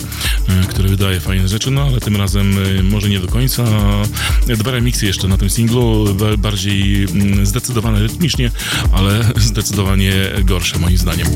[0.48, 3.64] e, który wydaje fajne rzeczy, no ale tym razem e, może nie do końca.
[4.46, 8.50] Dwa remiksy jeszcze na tym singlu, ba- bardziej mm, zdecydowane rytmicznie,
[8.92, 10.12] ale zdecydowanie
[10.44, 11.26] gorsze moim zdaniem.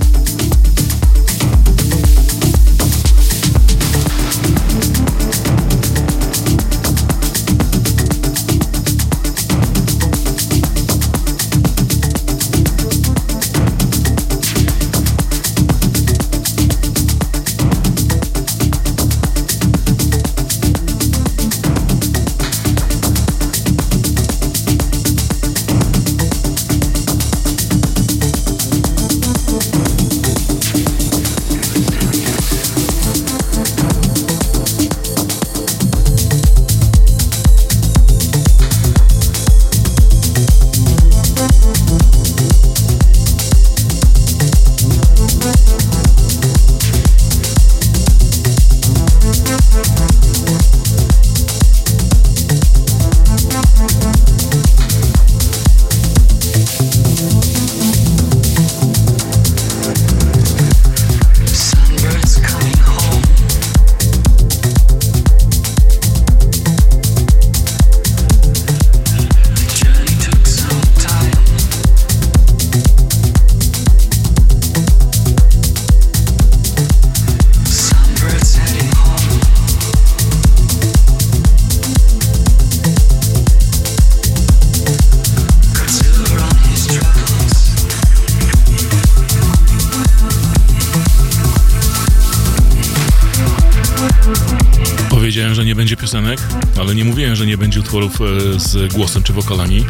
[96.80, 98.24] Ale nie mówiłem, że nie będzie utworów e,
[98.60, 99.84] z głosem czy wokalami.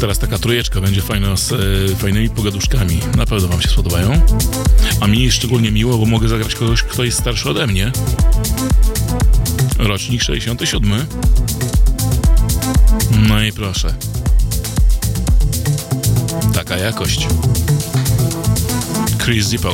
[0.00, 1.56] Teraz taka trójeczka będzie fajna z e,
[1.96, 3.00] fajnymi pogaduszkami.
[3.16, 4.20] Na pewno Wam się spodobają.
[5.00, 7.92] A mi szczególnie miło, bo mogę zagrać kogoś, kto jest starszy ode mnie.
[9.78, 11.06] Rocznik 67.
[13.28, 13.94] No i proszę.
[16.54, 17.28] Taka jakość.
[19.24, 19.72] Chris Zippel.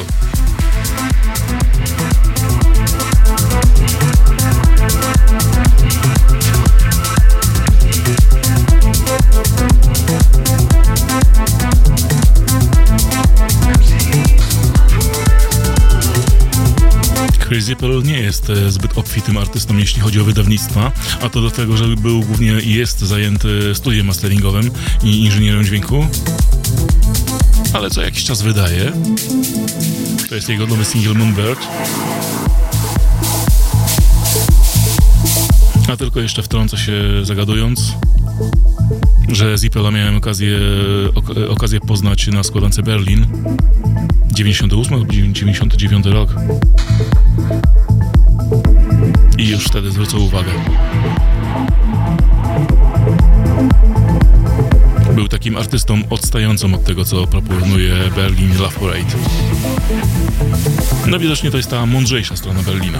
[17.58, 21.76] Zippel nie jest e, zbyt obfitym artystą, jeśli chodzi o wydawnictwa, a to do tego,
[21.76, 24.70] że był głównie i jest zajęty studiem masteringowym
[25.02, 26.06] i inżynierem dźwięku.
[27.72, 28.92] Ale co jakiś czas wydaje.
[30.28, 31.66] To jest jego nowy single Moonbird.
[35.92, 37.92] A tylko jeszcze wtrącę się zagadując,
[39.28, 40.58] że Zippela miałem okazję,
[41.14, 43.26] ok, okazję poznać na składance Berlin
[44.32, 46.30] 98 lub 99 rok.
[49.40, 50.50] I już wtedy zwrócę uwagę.
[55.14, 59.16] Był takim artystą odstającym od tego, co proponuje Berlin Love Parade.
[61.06, 62.98] No widocznie to jest ta mądrzejsza strona Berlina.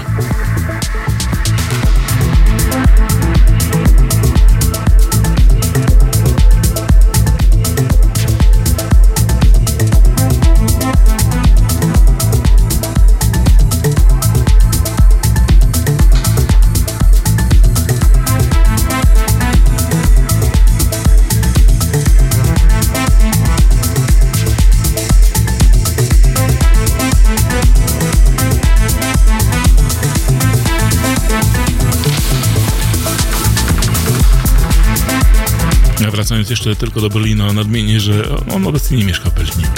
[36.41, 39.69] Wracając jeszcze tylko do Berlina, nadmienię, że on obecnie nie mieszka w Berlinie.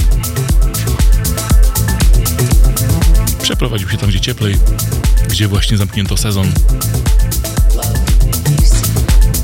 [3.42, 4.56] Przeprowadził się tam, gdzie cieplej,
[5.28, 6.52] gdzie właśnie zamknięto sezon,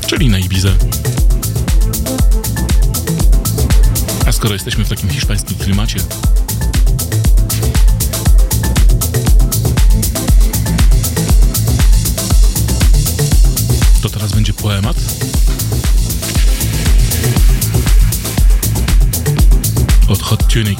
[0.07, 0.75] czyli na Ibizę.
[4.25, 5.99] A skoro jesteśmy w takim hiszpańskim klimacie,
[14.01, 15.08] to teraz będzie poemat.
[20.09, 20.79] Od Hot Tunic.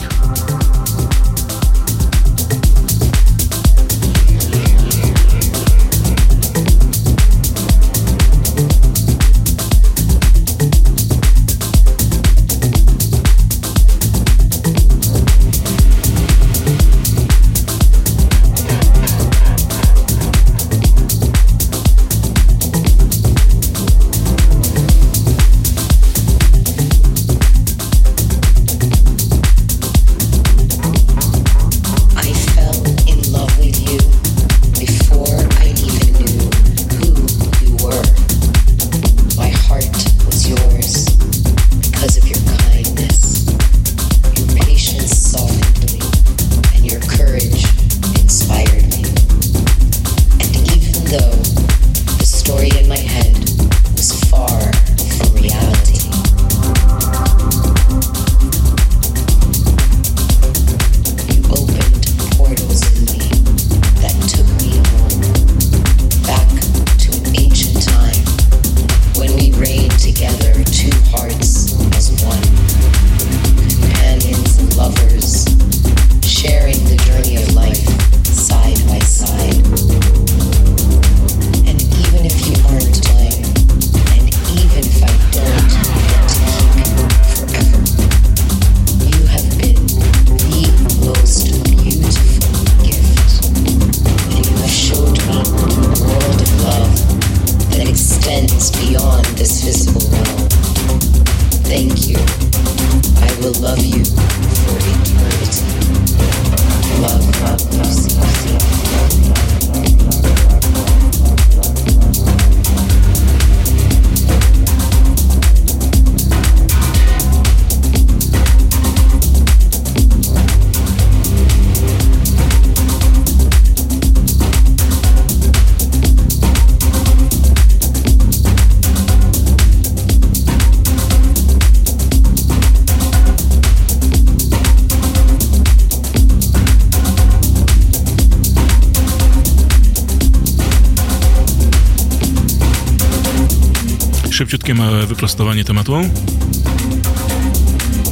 [144.50, 145.94] Szybciutkie małe wyprostowanie tematu.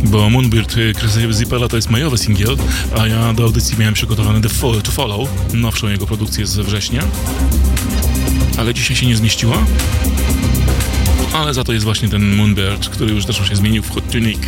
[0.04, 2.58] Bo Moonbird y, Chrisa Zippela to jest majowy singiel,
[3.00, 7.04] a ja do audycji miałem przygotowany The Fo- To Follow, nowszą jego produkcję z września.
[8.58, 9.58] Ale dzisiaj się nie zmieściła.
[11.34, 14.40] Ale za to jest właśnie ten Moonbird, który już zresztą się zmienił w Hot Tunic.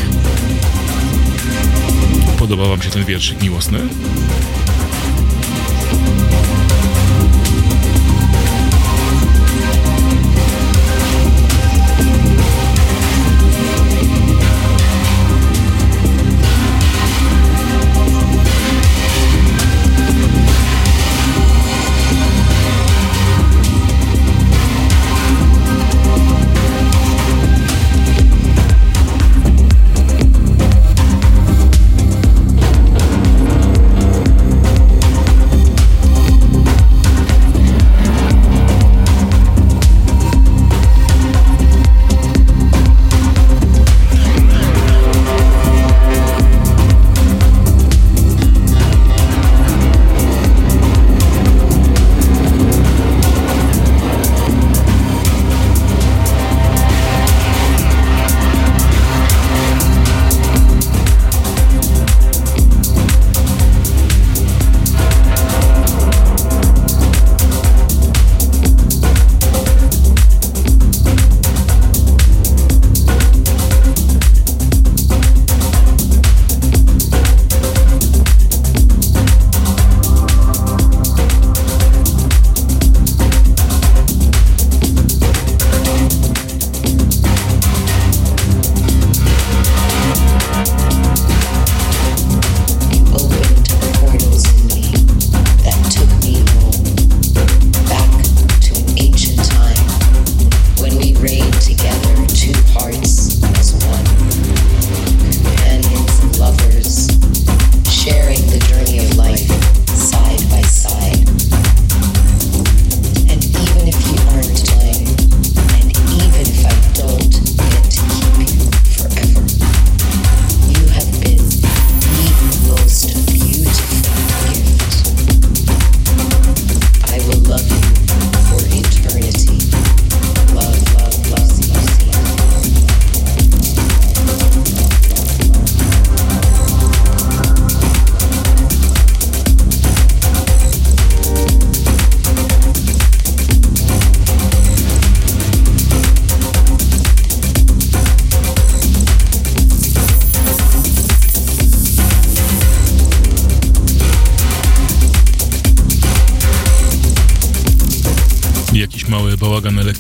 [2.40, 3.80] Podobał wam się ten wierszyk miłosny?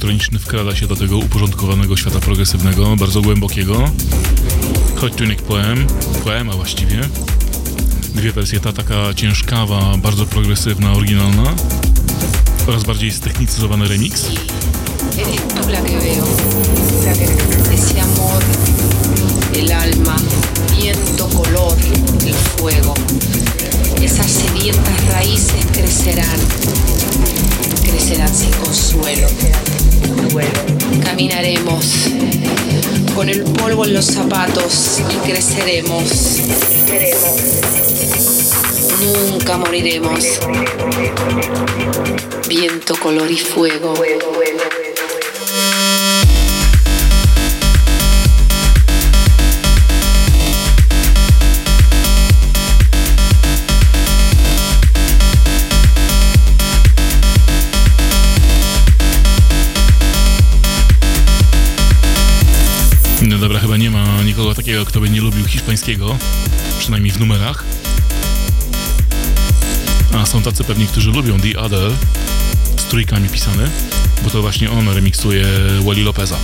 [0.09, 3.91] Elektroniczny wkrada się do tego uporządkowanego świata progresywnego, bardzo głębokiego.
[4.95, 5.87] Hot Tunic Poem,
[6.23, 7.01] poema właściwie.
[8.15, 11.53] Dwie wersje, ta taka ciężkawa, bardzo progresywna, oryginalna
[12.67, 14.25] oraz bardziej ztechnicyzowany remix.
[18.03, 18.43] Amor,
[19.55, 20.15] el alma,
[20.77, 21.77] viento, color,
[22.27, 22.93] el fuego.
[24.03, 26.39] Esas sedientas raíces crecerán,
[27.83, 29.68] crecerán sin consuelo.
[31.03, 32.09] Caminaremos
[33.15, 36.39] con el polvo en los zapatos y creceremos.
[39.01, 40.39] Nunca moriremos.
[42.47, 43.93] Viento, color y fuego.
[64.69, 66.17] Takiego, kto by nie lubił hiszpańskiego,
[66.79, 67.63] przynajmniej w numerach.
[70.13, 71.91] A są tacy pewnie, którzy lubią The Other,
[72.77, 73.69] z trójkami pisane,
[74.23, 75.45] bo to właśnie on remiksuje
[75.85, 76.37] Wally Lopeza.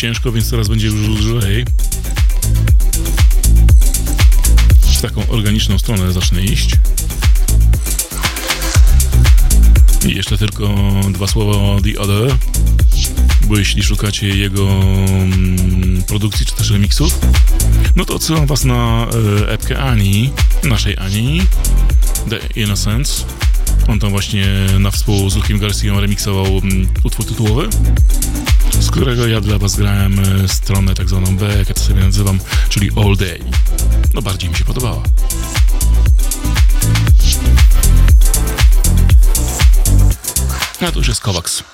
[0.00, 1.64] Ciężko, więc teraz będzie już lżej.
[4.82, 6.70] W taką organiczną stronę zacznę iść.
[10.06, 10.74] I jeszcze tylko
[11.10, 12.36] dwa słowa o The Other,
[13.44, 17.18] bo jeśli szukacie jego mm, produkcji czy też remixów,
[17.96, 19.06] no to odsyłam was na
[19.42, 20.30] e, epkę Ani,
[20.64, 21.42] naszej Ani,
[22.30, 23.24] The Innocence.
[23.88, 24.46] On tam właśnie
[24.78, 27.68] na współ z Lukiem Garcją remiksował mm, utwór tytułowy
[28.90, 32.00] z którego ja dla was grałem e, stronę tak zwaną B, jak ja to sobie
[32.00, 32.38] nazywam,
[32.68, 33.40] czyli All Day.
[34.14, 35.02] No bardziej mi się podobała.
[40.80, 41.69] A to już jest Kovacs.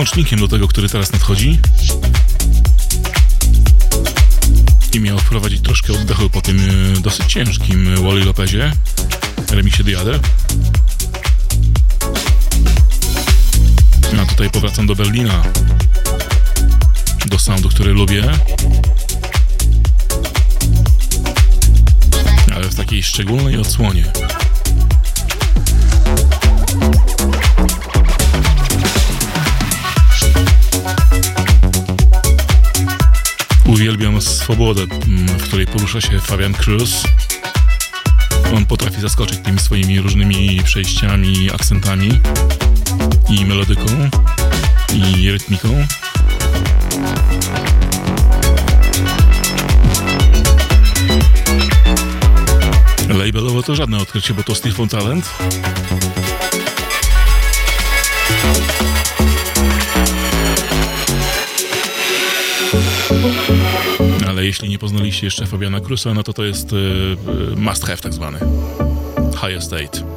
[0.00, 1.58] Jest tylko łącznikiem do tego, który teraz nadchodzi.
[4.92, 8.72] I miał wprowadzić troszkę oddechu po tym e, dosyć ciężkim Wally Lopezie,
[9.50, 10.20] remiksie The Other.
[14.22, 15.42] A tutaj powracam do Berlina,
[17.26, 18.24] do soundu, który lubię.
[22.54, 24.04] Ale w takiej szczególnej odsłonie.
[34.70, 37.02] Swobodę, mm, w której porusza się Fabian Cruz.
[38.54, 42.20] On potrafi zaskoczyć tymi swoimi różnymi przejściami, akcentami
[43.28, 43.84] i melodyką
[44.94, 45.86] i rytmiką.
[53.08, 55.30] Labelowo to żadne odkrycie, bo to Steel von Talent.
[64.50, 68.14] Jeśli nie poznaliście jeszcze Fabiana Crusa, no to to jest y, y, must have tak
[68.14, 68.38] zwany.
[69.40, 70.09] High Estate.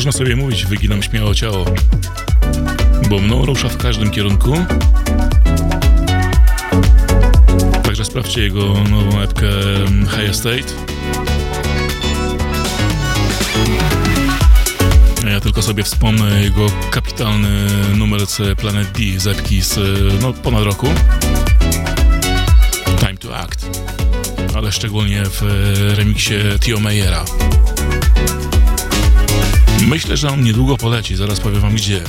[0.00, 1.64] Można sobie mówić, wyginam śmiało ciało.
[3.10, 4.64] Bo mną rusza w każdym kierunku.
[7.82, 9.46] Także sprawdźcie jego nową epkę
[10.10, 10.72] High Estate.
[15.30, 17.66] Ja tylko sobie wspomnę jego kapitalny
[17.96, 19.78] numer z Planet D z epki z
[20.22, 20.86] no, ponad roku.
[23.00, 23.80] Time to Act.
[24.56, 27.24] Ale szczególnie w e, remiksie Tio Meyera.
[29.86, 32.02] Myślę, że on niedługo poleci, zaraz powiem wam gdzie.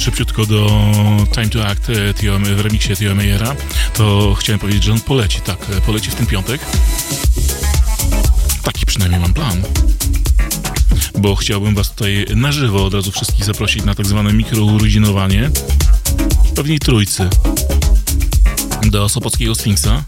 [0.00, 0.86] Szybciutko do
[1.34, 3.56] Time to Act e, Tio, w remiksie Tio Meyera,
[3.94, 6.60] to chciałem powiedzieć, że on poleci, tak, e, poleci w ten piątek.
[8.62, 9.62] Taki przynajmniej mam plan.
[11.18, 15.50] Bo chciałbym was tutaj na żywo od razu wszystkich zaprosić na tak zwane mikrourodzinowanie
[16.54, 17.28] pewnej trójcy
[18.90, 20.02] do Sopockiego Sfinksa,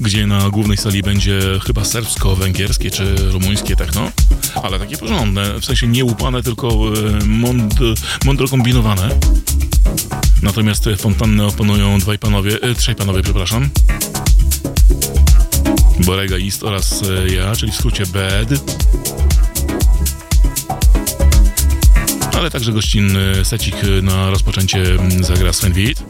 [0.00, 4.10] gdzie na głównej sali będzie chyba serbsko-węgierskie czy rumuńskie techno,
[4.62, 7.74] ale takie porządne, w sensie nie łupane, tylko e, mąd,
[8.24, 9.18] mądro kombinowane.
[10.42, 13.70] Natomiast e, fontannę oponują dwaj panowie, e, trzej panowie, przepraszam.
[16.00, 17.02] Borega East oraz
[17.36, 18.60] ja, czyli w skrócie BED.
[22.32, 24.84] Ale także gościnny secik na rozpoczęcie
[25.20, 26.02] zagra Sven Witt.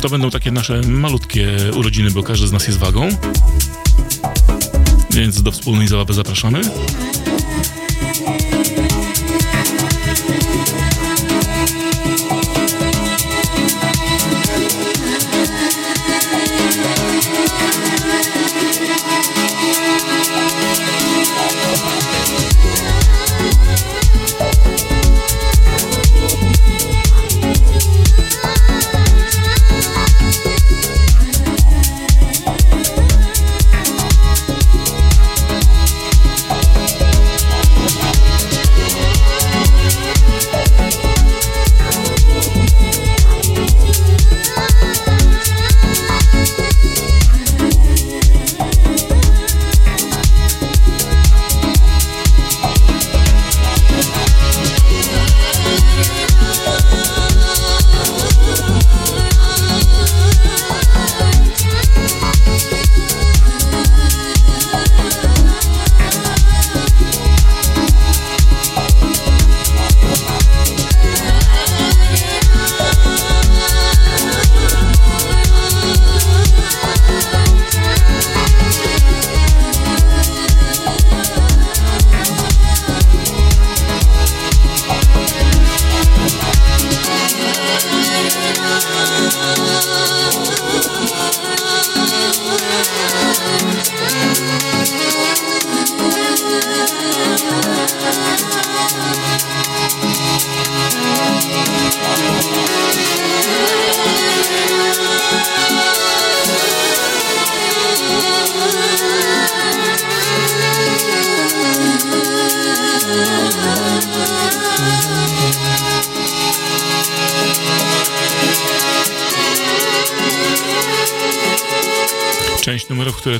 [0.00, 3.08] To będą takie nasze malutkie urodziny, bo każdy z nas jest wagą.
[5.14, 6.60] Więc do wspólnej zabawy zapraszamy.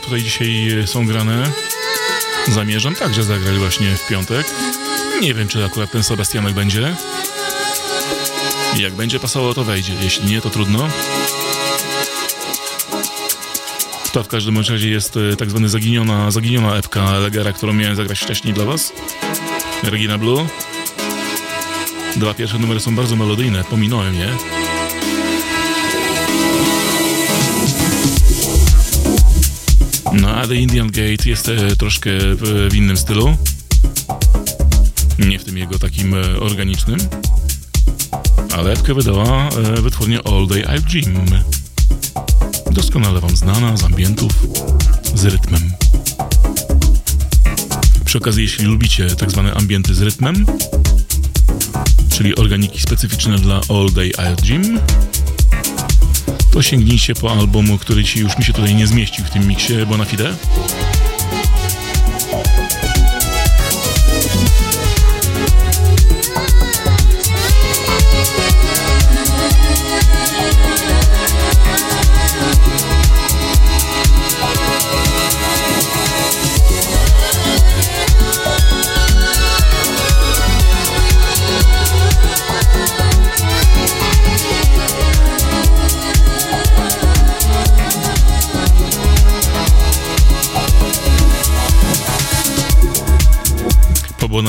[0.04, 1.52] Tutaj dzisiaj e, są grane,
[2.48, 4.46] zamierzam także zagrać właśnie w piątek.
[5.20, 6.96] Nie wiem, czy akurat ten Sebastianek będzie.
[8.76, 9.92] Jak będzie pasowało, to wejdzie.
[10.02, 10.88] Jeśli nie, to trudno.
[14.12, 18.20] To w każdym razie jest e, tak zwany zaginiona, zaginiona epka Legera, którą miałem zagrać
[18.20, 18.92] wcześniej dla was.
[19.82, 20.46] Regina Blue.
[22.16, 24.28] Dwa pierwsze numery są bardzo melodyjne, pominąłem je.
[30.20, 33.36] No a The Indian Gate jest e, troszkę w, w innym stylu.
[35.18, 36.98] Nie w tym jego takim e, organicznym.
[38.52, 41.14] Ale epkę wydała e, wytwórnia All Day I've Gym.
[42.70, 44.32] Doskonale wam znana z ambientów,
[45.14, 45.72] z rytmem.
[48.04, 50.46] Przy okazji, jeśli lubicie tak zwane ambienty z rytmem,
[52.08, 54.80] czyli organiki specyficzne dla All Day I've Gym,
[56.54, 59.74] to sięgnijcie po albumu, który ci już mi się tutaj nie zmieścił w tym miksie
[59.86, 60.34] Bonafide.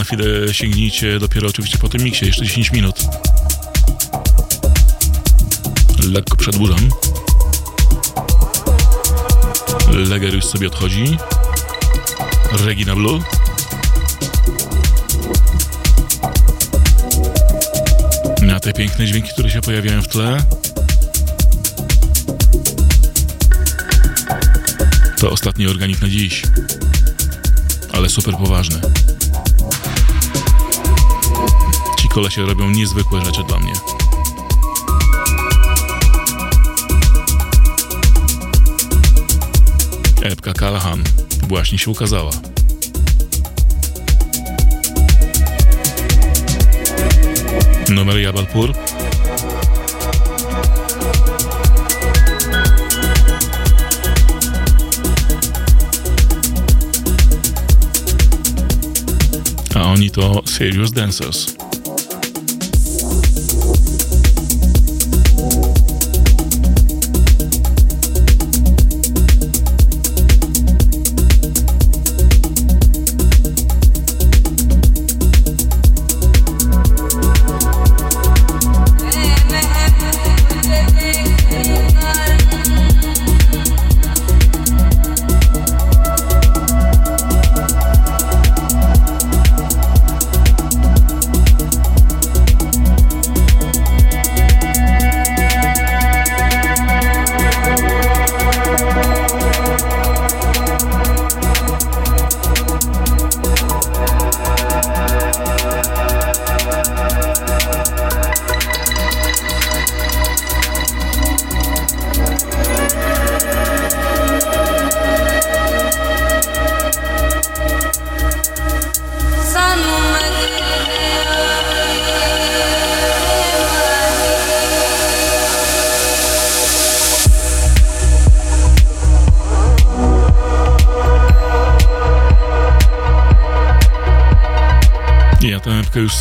[0.06, 2.96] Bonafide sięgnijcie dopiero oczywiście po tym miksie, jeszcze 10 minut.
[6.04, 6.90] Lekko przedłużam.
[9.92, 11.18] Leger już sobie odchodzi.
[12.66, 13.20] Regina Blue.
[18.42, 20.44] Na te piękne dźwięki, które się pojawiają w tle.
[25.18, 26.42] To ostatni organik na dziś.
[27.94, 28.82] Ale super poważny.
[32.16, 33.74] Kolesie robią niezwykłe rzeczy dla mnie.
[40.22, 41.04] Epka Callahan
[41.48, 42.32] właśnie się ukazała.
[47.90, 48.74] Numer Jabalpur.
[59.76, 61.65] A oni to Serious Dancers.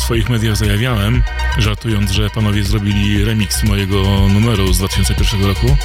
[0.05, 1.23] Swoich mediach zajawiałem,
[1.57, 4.03] żartując, że panowie zrobili remix mojego
[4.33, 5.77] numeru z 2001 roku.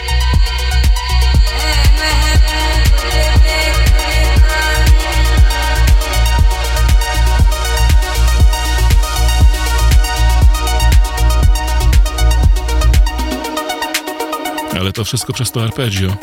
[14.80, 16.16] Ale to wszystko przez to arpeggio.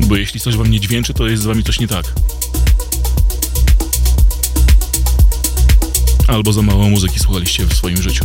[0.00, 2.04] Bo jeśli coś wam nie dźwięczy, to jest z wami coś nie tak.
[6.34, 8.24] Albo za mało muzyki słuchaliście w swoim życiu.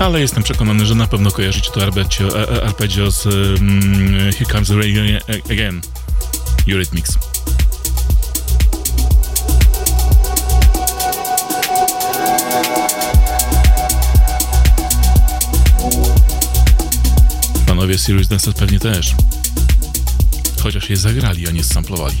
[0.00, 4.52] Ale jestem przekonany, że na pewno kojarzycie to arpeggio, e, e, arpeggio z mm, Here
[4.52, 5.18] Comes the Rain
[5.52, 5.80] Again.
[6.68, 7.18] Eurythmics.
[17.66, 19.14] Panowie Serious Dancers pewnie też.
[20.62, 22.16] Chociaż je zagrali, a nie samplowali.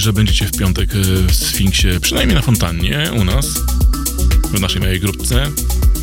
[0.00, 0.98] Że będziecie w piątek e,
[1.28, 3.46] w Sfinksie, przynajmniej na fontannie u nas,
[4.52, 5.50] w naszej małej grupce.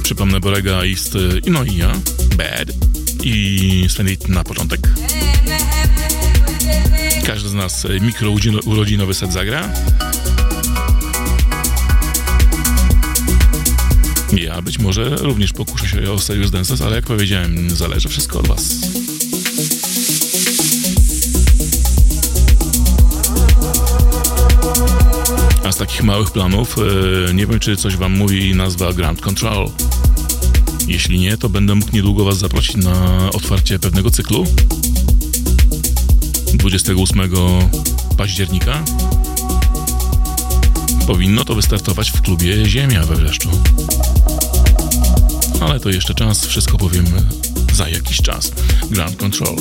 [0.04, 1.94] Przypomnę Borega, East, e, no i ja,
[2.38, 2.70] Bad
[3.24, 4.80] i Svenit na początek.
[7.26, 9.70] Każdy z nas e, mikro urodzino- urodzinowy set zagra.
[14.38, 18.48] Ja być może również pokuszę się o Serious Dances, ale jak powiedziałem, zależy wszystko od
[18.48, 18.77] was.
[25.78, 26.76] Z takich małych planów,
[27.30, 29.70] e, nie wiem czy coś wam mówi nazwa Ground Control.
[30.88, 34.46] Jeśli nie, to będę mógł niedługo Was zaprosić na otwarcie pewnego cyklu
[36.54, 37.22] 28
[38.18, 38.84] października.
[41.08, 43.50] Powinno to wystartować w klubie Ziemia we Wreszczu.
[45.62, 47.06] Ale to jeszcze czas, wszystko powiem
[47.74, 48.52] za jakiś czas.
[48.92, 49.56] Ground Control.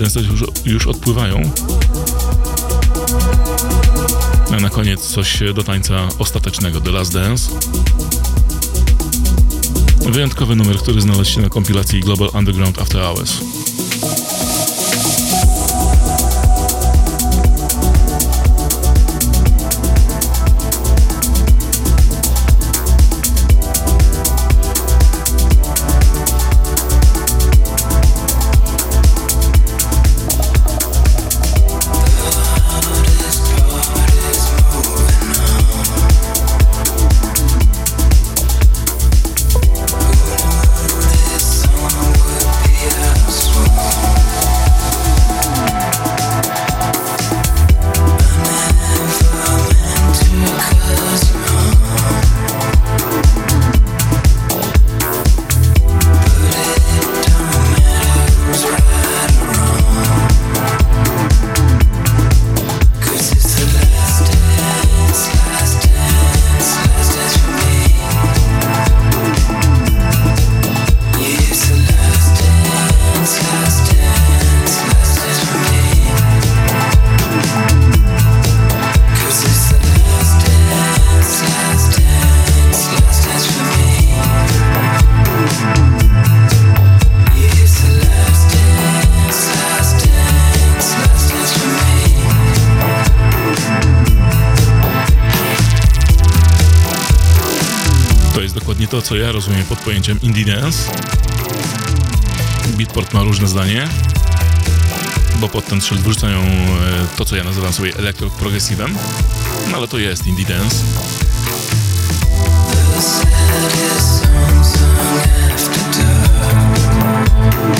[0.00, 1.50] Dancers już, już odpływają.
[4.52, 7.50] A na koniec coś do tańca ostatecznego, The Last Dance.
[10.06, 13.32] Wyjątkowy numer, który znalazł się na kompilacji Global Underground After Hours.
[99.40, 100.92] Rozumiem pod pojęciem indie dance.
[102.76, 103.88] Beatport ma różne zdanie,
[105.40, 108.98] bo pod ten szyld wrzucają e, to, co ja nazywam sobie elektroprogresywem,
[109.70, 110.76] no ale to jest indie dance.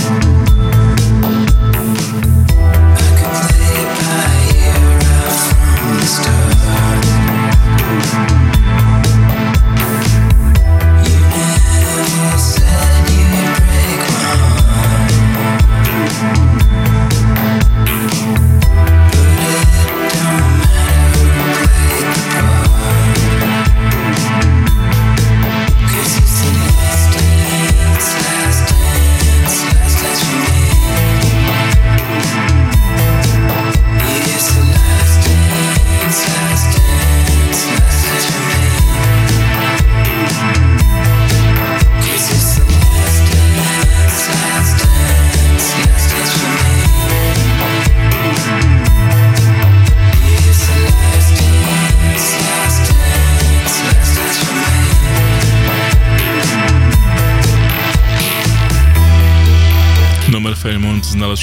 [0.00, 0.29] Numer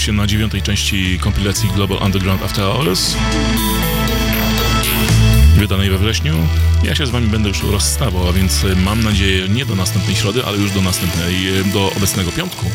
[0.08, 3.16] się na dziewiątej części kompilacji Global Underground After Hours.
[5.56, 6.34] Wydanej we wrześniu.
[6.84, 10.46] Ja się z wami będę już rozstawał, a więc mam nadzieję nie do następnej środy,
[10.46, 11.36] ale już do następnej,
[11.74, 12.66] do obecnego piątku.